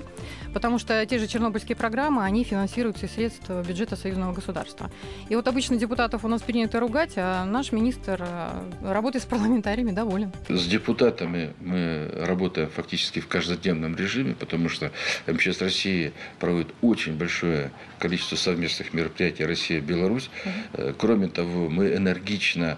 потому 0.54 0.80
что 0.80 1.06
те 1.06 1.20
же 1.20 1.28
чернобыльские 1.28 1.76
программы, 1.76 2.24
они 2.24 2.44
финансируются 2.44 3.06
из 3.06 3.12
средств 3.12 3.50
бюджета 3.50 3.96
союзного 3.96 4.34
государства. 4.34 4.90
И 5.30 5.36
вот 5.36 5.48
обычно 5.48 5.78
депутатов 5.78 6.26
у 6.26 6.28
нас 6.28 6.42
принято 6.42 6.80
ругать, 6.80 7.14
а 7.18 7.46
наш 7.46 7.72
министр 7.72 8.26
э, 8.28 8.72
работает 8.82 9.24
с 9.24 9.28
парламентариями 9.28 9.92
доволен. 9.92 10.32
С 10.50 10.66
депутатами 10.66 11.54
мы 11.60 12.10
работаем 12.26 12.70
фактически 12.70 13.20
в 13.20 13.28
каждодневном 13.28 13.96
режиме, 13.96 14.36
потому 14.36 14.70
что 14.70 14.92
МЧС 15.28 15.62
России 15.62 16.14
проводит 16.40 16.74
очень 16.82 17.18
большое 17.18 17.72
количество 18.00 18.36
совместных 18.36 18.94
мероприятий 18.94 19.46
Россия-Беларусь. 19.46 20.23
Угу. 20.46 20.94
Кроме 20.98 21.28
того, 21.28 21.70
мы 21.70 21.96
энергично 21.96 22.78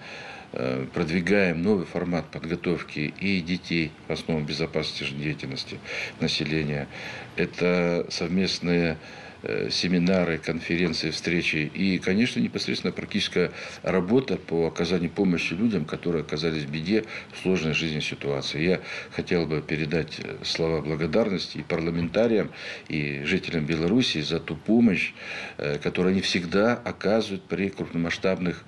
э, 0.53 0.85
продвигаем 0.93 1.61
новый 1.61 1.85
формат 1.85 2.25
подготовки 2.31 3.13
и 3.19 3.41
детей 3.41 3.91
в 4.07 4.11
основном 4.11 4.45
безопасности 4.45 5.03
жизнедеятельности 5.03 5.79
населения. 6.19 6.87
Это 7.35 8.05
совместные 8.09 8.93
Э, 8.93 9.24
семинары, 9.69 10.37
конференции, 10.37 11.11
встречи 11.11 11.71
и, 11.73 11.99
конечно, 11.99 12.39
непосредственно 12.39 12.91
практическая 12.91 13.51
работа 13.83 14.37
по 14.37 14.67
оказанию 14.67 15.09
помощи 15.09 15.53
людям, 15.53 15.85
которые 15.85 16.21
оказались 16.21 16.63
в 16.63 16.71
беде 16.71 17.05
в 17.33 17.41
сложной 17.41 17.73
жизненной 17.73 18.01
ситуации. 18.01 18.63
Я 18.63 18.81
хотел 19.11 19.45
бы 19.45 19.61
передать 19.61 20.19
э, 20.19 20.37
слова 20.43 20.81
благодарности 20.81 21.57
и 21.57 21.63
парламентариям, 21.63 22.51
и 22.87 23.23
жителям 23.23 23.65
Беларуси 23.65 24.21
за 24.21 24.39
ту 24.39 24.55
помощь, 24.55 25.13
э, 25.57 25.77
которую 25.77 26.13
они 26.13 26.21
всегда 26.21 26.73
оказывают 26.73 27.43
при 27.43 27.69
крупномасштабных 27.69 28.63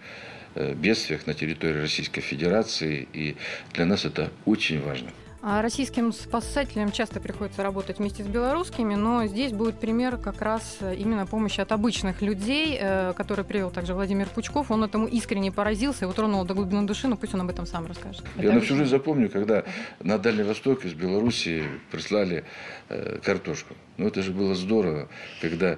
бедствиях 0.76 1.28
на 1.28 1.36
территории 1.36 1.82
Российской 1.82 2.22
Федерации. 2.22 3.08
И 3.14 3.36
для 3.74 3.86
нас 3.86 4.06
это 4.06 4.32
очень 4.46 4.82
важно. 4.82 5.12
А 5.42 5.62
российским 5.62 6.12
спасателям 6.12 6.92
часто 6.92 7.20
приходится 7.20 7.62
работать 7.62 8.00
вместе 8.00 8.24
с 8.24 8.28
белорусскими, 8.28 8.96
но 8.96 9.28
здесь 9.28 9.52
будет 9.52 9.80
пример 9.80 10.18
как 10.18 10.42
раз 10.42 10.80
именно 10.82 11.28
помощи 11.28 11.62
от 11.62 11.72
обычных 11.72 12.22
людей, 12.22 12.78
э, 12.80 13.14
который 13.16 13.46
привел 13.46 13.70
также 13.70 13.94
Владимир 13.94 14.28
Пучков. 14.28 14.72
Он 14.72 14.84
этому 14.84 15.06
искренне 15.06 15.52
поразился, 15.52 16.06
его 16.06 16.14
тронуло 16.14 16.44
до 16.44 16.56
глубины 16.56 16.88
души, 16.88 17.08
но 17.08 17.18
пусть 17.18 17.36
он 17.36 17.42
об 17.42 17.50
этом 17.50 17.68
сам 17.68 17.86
расскажет. 17.86 18.24
Я 18.36 18.52
на 18.52 18.62
всю 18.62 18.76
жизнь 18.76 18.90
запомню, 18.90 19.30
когда 19.30 19.64
на 20.00 20.18
Дальний 20.18 20.44
Восток 20.44 20.86
из 20.86 20.94
Беларуси 20.94 21.64
прислали 21.92 22.44
э, 22.90 23.20
картошку. 23.24 23.76
Ну 23.98 24.08
это 24.08 24.24
же 24.24 24.32
было 24.32 24.56
здорово, 24.56 25.08
когда 25.40 25.78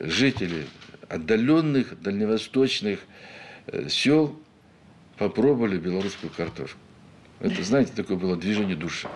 жители 0.00 0.66
отдаленных, 1.08 2.00
дальневосточных 2.00 3.00
э, 3.66 3.88
сел 3.88 4.34
попробовали 5.18 5.78
белорусскую 5.78 6.32
картошку. 6.34 6.78
Это, 7.44 7.62
знаете, 7.62 7.92
такое 7.94 8.16
было 8.16 8.36
движение 8.36 8.74
души. 8.74 9.06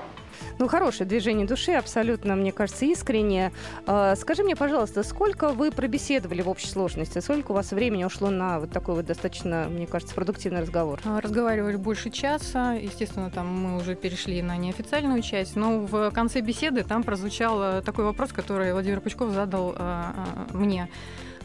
Ну, 0.58 0.68
хорошее 0.68 1.08
движение 1.08 1.46
души, 1.46 1.72
абсолютно, 1.72 2.36
мне 2.36 2.52
кажется, 2.52 2.84
искреннее. 2.84 3.52
А, 3.86 4.14
скажи 4.16 4.42
мне, 4.42 4.54
пожалуйста, 4.54 5.02
сколько 5.02 5.48
вы 5.48 5.72
пробеседовали 5.72 6.42
в 6.42 6.48
общей 6.50 6.66
сложности? 6.66 7.20
Сколько 7.20 7.52
у 7.52 7.54
вас 7.54 7.70
времени 7.72 8.04
ушло 8.04 8.28
на 8.28 8.60
вот 8.60 8.70
такой 8.70 8.96
вот 8.96 9.06
достаточно, 9.06 9.68
мне 9.70 9.86
кажется, 9.86 10.14
продуктивный 10.14 10.60
разговор? 10.60 11.00
А, 11.06 11.22
разговаривали 11.22 11.76
больше 11.76 12.10
часа. 12.10 12.74
Естественно, 12.74 13.30
там 13.30 13.46
мы 13.46 13.78
уже 13.78 13.94
перешли 13.94 14.42
на 14.42 14.58
неофициальную 14.58 15.22
часть. 15.22 15.56
Но 15.56 15.80
в 15.80 16.10
конце 16.10 16.40
беседы 16.40 16.82
там 16.82 17.04
прозвучал 17.04 17.62
э, 17.62 17.82
такой 17.82 18.04
вопрос, 18.04 18.32
который 18.32 18.74
Владимир 18.74 19.00
Пучков 19.00 19.32
задал 19.32 19.74
а, 19.78 20.46
мне. 20.52 20.90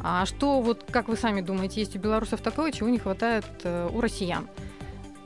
А 0.02 0.26
что, 0.26 0.60
вот 0.60 0.84
как 0.92 1.08
вы 1.08 1.16
сами 1.16 1.40
думаете, 1.40 1.80
есть 1.80 1.96
у 1.96 2.00
белорусов 2.00 2.42
такое, 2.42 2.74
чего 2.74 2.90
не 2.90 3.00
хватает 3.00 3.46
э, 3.64 3.90
у 3.90 4.02
россиян? 4.02 4.50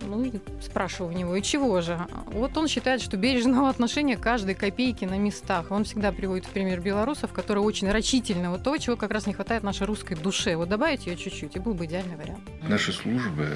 Ну, 0.01 0.31
спрашиваю 0.61 1.13
у 1.13 1.17
него, 1.17 1.35
и 1.35 1.41
чего 1.41 1.81
же? 1.81 1.99
Вот 2.27 2.57
он 2.57 2.67
считает, 2.67 3.01
что 3.01 3.17
бережного 3.17 3.69
отношения 3.69 4.17
каждой 4.17 4.55
копейки 4.55 5.05
на 5.05 5.17
местах. 5.17 5.71
Он 5.71 5.83
всегда 5.83 6.11
приводит 6.11 6.45
в 6.45 6.49
пример 6.49 6.79
белорусов, 6.79 7.33
которые 7.33 7.63
очень 7.63 7.89
рачительны. 7.89 8.49
Вот 8.49 8.63
то, 8.63 8.77
чего 8.77 8.95
как 8.95 9.11
раз 9.11 9.27
не 9.27 9.33
хватает 9.33 9.63
нашей 9.63 9.85
русской 9.87 10.15
душе. 10.15 10.55
Вот 10.55 10.69
добавить 10.69 11.07
ее 11.07 11.17
чуть-чуть, 11.17 11.55
и 11.55 11.59
был 11.59 11.73
бы 11.73 11.85
идеальный 11.85 12.15
вариант. 12.15 12.41
Наши 12.67 12.93
службы 12.93 13.49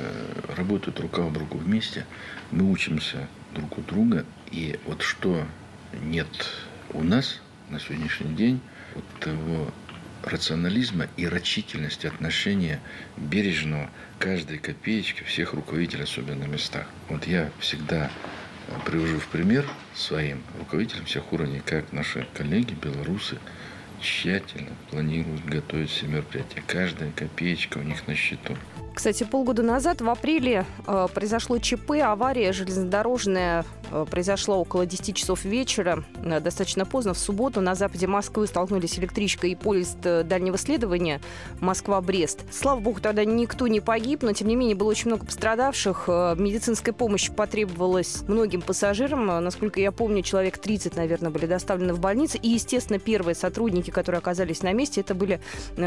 работают 0.58 1.00
рука 1.00 1.26
об 1.26 1.38
руку 1.38 1.58
вместе. 1.58 2.06
Мы 2.52 2.70
учимся 2.70 3.28
друг 3.54 3.78
у 3.78 3.82
друга. 3.82 4.26
И 4.52 4.80
вот 4.88 5.02
что 5.02 5.46
нет 6.04 6.28
у 6.94 7.04
нас 7.04 7.40
на 7.70 7.80
сегодняшний 7.80 8.36
день, 8.36 8.60
вот 8.96 9.06
того 9.20 9.68
рационализма 10.24 11.08
и 11.18 11.28
рачительности 11.28 12.08
отношения 12.08 12.80
бережного 13.18 13.90
каждой 14.20 14.58
копеечки 14.58 15.24
всех 15.24 15.54
руководителей, 15.54 16.04
особенно 16.04 16.46
на 16.46 16.52
местах. 16.52 16.88
Вот 17.10 17.26
я 17.28 17.50
всегда 17.60 18.12
э, 18.68 18.74
привожу 18.86 19.20
в 19.20 19.28
пример 19.28 19.66
своим 19.96 20.44
руководителям 20.60 21.06
всех 21.06 21.32
уровней, 21.34 21.62
как 21.66 21.92
наши 21.92 22.28
коллеги, 22.34 22.74
белорусы, 22.74 23.38
тщательно 24.00 24.72
планируют 24.90 25.46
готовить 25.46 25.90
все 25.90 26.08
мероприятия. 26.08 26.64
Каждая 26.68 27.12
копеечка 27.12 27.78
у 27.78 27.84
них 27.84 28.08
на 28.08 28.16
счету. 28.16 28.58
Кстати, 28.94 29.24
полгода 29.24 29.64
назад, 29.64 30.02
в 30.02 30.10
апреле, 30.10 30.66
э, 30.86 31.08
произошло 31.14 31.58
ЧП, 31.60 31.92
авария 32.04 32.52
железнодорожная 32.52 33.66
э, 33.90 34.06
произошла 34.10 34.58
около 34.58 34.86
10 34.86 35.16
часов 35.16 35.46
вечера, 35.46 36.04
э, 36.24 36.40
достаточно 36.42 36.86
поздно, 36.86 37.14
в 37.14 37.18
субботу. 37.18 37.62
На 37.62 37.76
западе 37.76 38.08
Москвы 38.08 38.48
столкнулись 38.48 39.00
электричка 39.00 39.48
и 39.48 39.56
поезд 39.56 39.98
э, 40.04 40.24
дальнего 40.24 40.58
следования 40.58 41.22
Москва-Брест. 41.62 42.42
Слава 42.52 42.80
богу, 42.82 43.00
тогда 43.00 43.24
никто 43.24 43.68
не 43.68 43.80
погиб, 43.80 44.24
но, 44.24 44.34
тем 44.34 44.50
не 44.50 44.56
менее, 44.56 44.76
было 44.76 44.90
очень 44.90 45.08
много 45.08 45.26
пострадавших. 45.26 46.06
Э, 46.08 46.36
медицинская 46.38 46.94
помощь 46.94 47.32
потребовалась 47.32 48.24
многим 48.28 48.62
пассажирам. 48.62 49.32
Э, 49.32 49.40
насколько 49.40 49.80
я 49.80 49.94
помню, 49.94 50.22
человек 50.22 50.58
30, 50.58 50.98
наверное, 50.98 51.32
были 51.32 51.46
доставлены 51.46 51.94
в 51.94 52.00
больницы. 52.00 52.38
И, 52.38 52.50
естественно, 52.50 53.00
первые 53.00 53.36
сотрудники, 53.36 53.90
которые 53.90 54.20
оказались 54.20 54.64
на 54.64 54.74
месте, 54.74 55.02
это 55.02 55.16
были 55.16 55.40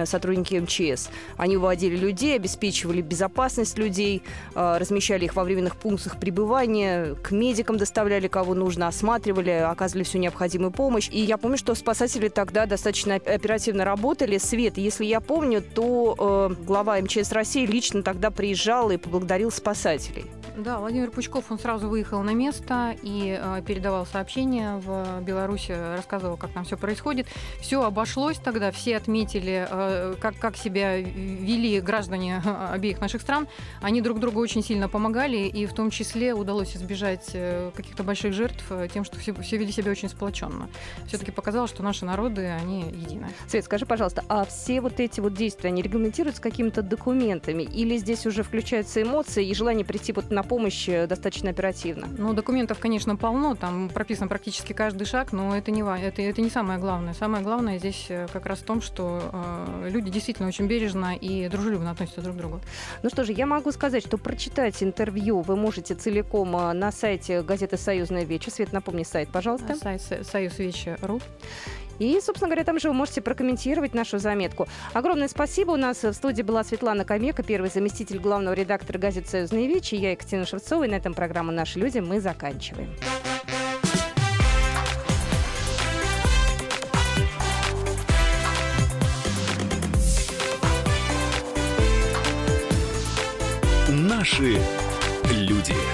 сотрудники 0.05 0.55
МЧС. 0.55 1.11
Они 1.37 1.57
уводили 1.57 1.97
людей, 1.97 2.37
обеспечивали 2.37 2.94
безопасность 3.01 3.79
людей, 3.79 4.23
э, 4.55 4.77
размещали 4.79 5.25
их 5.25 5.35
во 5.37 5.45
временных 5.45 5.77
пунктах 5.77 6.19
пребывания, 6.19 7.15
к 7.23 7.31
медикам 7.31 7.77
доставляли 7.77 8.29
кого 8.29 8.55
нужно, 8.55 8.89
осматривали, 8.89 9.51
оказывали 9.51 10.05
всю 10.05 10.19
необходимую 10.19 10.71
помощь. 10.71 11.09
И 11.11 11.21
я 11.21 11.37
помню, 11.37 11.59
что 11.59 11.75
спасатели 11.75 12.29
тогда 12.29 12.67
достаточно 12.67 13.17
оперативно 13.17 13.85
работали. 13.85 14.39
Свет, 14.39 14.79
если 14.79 15.05
я 15.05 15.21
помню, 15.21 15.63
то 15.63 16.51
э, 16.51 16.65
глава 16.65 17.01
МЧС 17.01 17.33
России 17.33 17.67
лично 17.67 18.03
тогда 18.03 18.31
приезжал 18.31 18.91
и 18.91 18.97
поблагодарил 18.97 19.51
спасателей. 19.51 20.27
Да, 20.57 20.79
Владимир 20.79 21.11
Пучков, 21.11 21.51
он 21.51 21.59
сразу 21.59 21.89
выехал 21.89 22.23
на 22.23 22.33
место 22.33 22.95
и 23.03 23.37
э, 23.41 23.63
передавал 23.67 24.07
сообщения 24.07 24.77
в 24.77 25.21
Беларуси, 25.21 25.73
рассказывал, 25.97 26.37
как 26.37 26.53
там 26.53 26.65
все 26.65 26.77
происходит. 26.77 27.27
Все 27.61 27.83
обошлось 27.83 28.37
тогда, 28.37 28.71
все 28.71 28.97
отметили, 28.97 29.67
э, 29.69 30.15
как, 30.21 30.39
как 30.39 30.57
себя 30.57 30.99
вели 30.99 31.81
граждане 31.81 32.41
обеих 32.71 33.01
наших 33.01 33.23
стран. 33.23 33.49
Они 33.83 34.01
друг 34.01 34.21
другу 34.21 34.39
очень 34.39 34.63
сильно 34.63 34.89
помогали, 34.89 35.39
и 35.39 35.67
в 35.67 35.73
том 35.73 35.91
числе 35.91 36.35
удалось 36.35 36.77
избежать 36.77 37.31
э, 37.33 37.73
каких-то 37.75 38.05
больших 38.05 38.33
жертв 38.33 38.65
э, 38.71 38.87
тем, 38.95 39.03
что 39.03 39.19
все, 39.19 39.35
все 39.35 39.57
вели 39.57 39.73
себя 39.73 39.91
очень 39.91 40.09
сплоченно. 40.09 40.69
Все-таки 41.09 41.33
показалось, 41.33 41.71
что 41.71 41.83
наши 41.83 42.05
народы, 42.05 42.47
они 42.47 42.83
едины. 42.83 43.27
Свет, 43.49 43.65
скажи, 43.65 43.87
пожалуйста, 43.87 44.23
а 44.29 44.45
все 44.45 44.81
вот 44.81 45.01
эти 45.01 45.19
вот 45.19 45.35
действия, 45.35 45.71
они 45.71 45.83
регламентируются 45.83 46.41
какими-то 46.41 46.83
документами? 46.83 47.65
Или 47.65 47.97
здесь 47.97 48.25
уже 48.25 48.45
включаются 48.45 49.03
эмоции 49.03 49.45
и 49.45 49.53
желание 49.53 49.85
прийти 49.85 50.13
вот 50.13 50.31
на 50.31 50.44
помощь 50.45 50.89
э, 50.89 51.07
достаточно 51.07 51.51
оперативно? 51.51 52.09
Ну, 52.17 52.33
документов, 52.33 52.79
конечно, 52.79 53.17
полно, 53.17 53.55
там 53.55 53.89
прописан 53.89 54.29
практически 54.29 54.73
каждый 54.73 55.05
шаг, 55.05 55.33
но 55.33 55.57
это 55.57 55.71
не, 55.71 55.83
это, 55.83 56.23
это 56.23 56.41
не 56.41 56.51
самое 56.51 56.79
главное. 56.79 57.15
Самое 57.15 57.43
главное 57.43 57.79
здесь 57.79 58.07
э, 58.09 58.27
как 58.33 58.47
раз 58.47 58.61
в 58.61 58.65
том, 58.65 58.81
что 58.81 59.23
э, 59.33 59.89
люди 59.91 60.11
действительно 60.11 60.49
очень 60.49 60.67
бережно 60.67 61.17
и 61.17 61.49
дружелюбно 61.49 61.91
относятся 61.91 62.23
друг 62.23 62.37
к 62.37 62.39
другу. 62.39 62.61
Ну 63.03 63.11
что 63.11 63.25
же, 63.25 63.33
я 63.33 63.47
могу 63.47 63.73
сказать, 63.73 64.05
что 64.05 64.19
прочитать 64.19 64.83
интервью 64.83 65.41
вы 65.41 65.57
можете 65.57 65.95
целиком 65.95 66.57
э, 66.57 66.73
на 66.73 66.93
сайте 66.93 67.43
газеты 67.43 67.77
«Союзная 67.77 68.25
вечер». 68.25 68.53
Свет, 68.53 68.73
напомни 68.73 69.03
сайт, 69.03 69.29
пожалуйста. 69.31 69.75
Сайт 69.77 70.03
союзвечер.ру. 70.27 71.21
И, 71.99 72.21
собственно 72.21 72.49
говоря, 72.49 72.65
там 72.65 72.79
же 72.79 72.89
вы 72.89 72.95
можете 72.95 73.21
прокомментировать 73.21 73.95
нашу 73.95 74.19
заметку. 74.19 74.67
Огромное 74.93 75.29
спасибо. 75.29 75.73
У 75.73 75.77
нас 75.77 76.03
в 76.03 76.13
студии 76.13 76.43
была 76.43 76.65
Светлана 76.65 77.05
Камека, 77.05 77.43
первый 77.43 77.71
заместитель 77.71 78.19
главного 78.19 78.55
редактора 78.55 78.99
газеты 78.99 79.29
«Союзные 79.29 79.67
вечи». 79.67 79.95
Я 79.95 80.13
Екатерина 80.13 80.47
Шевцова. 80.47 80.85
И 80.85 80.89
на 80.89 80.95
этом 80.95 81.15
программа 81.15 81.53
«Наши 81.53 81.79
люди» 81.79 81.99
мы 81.99 82.21
заканчиваем. 82.21 82.91
Наши 93.89 94.59
люди. 95.31 95.94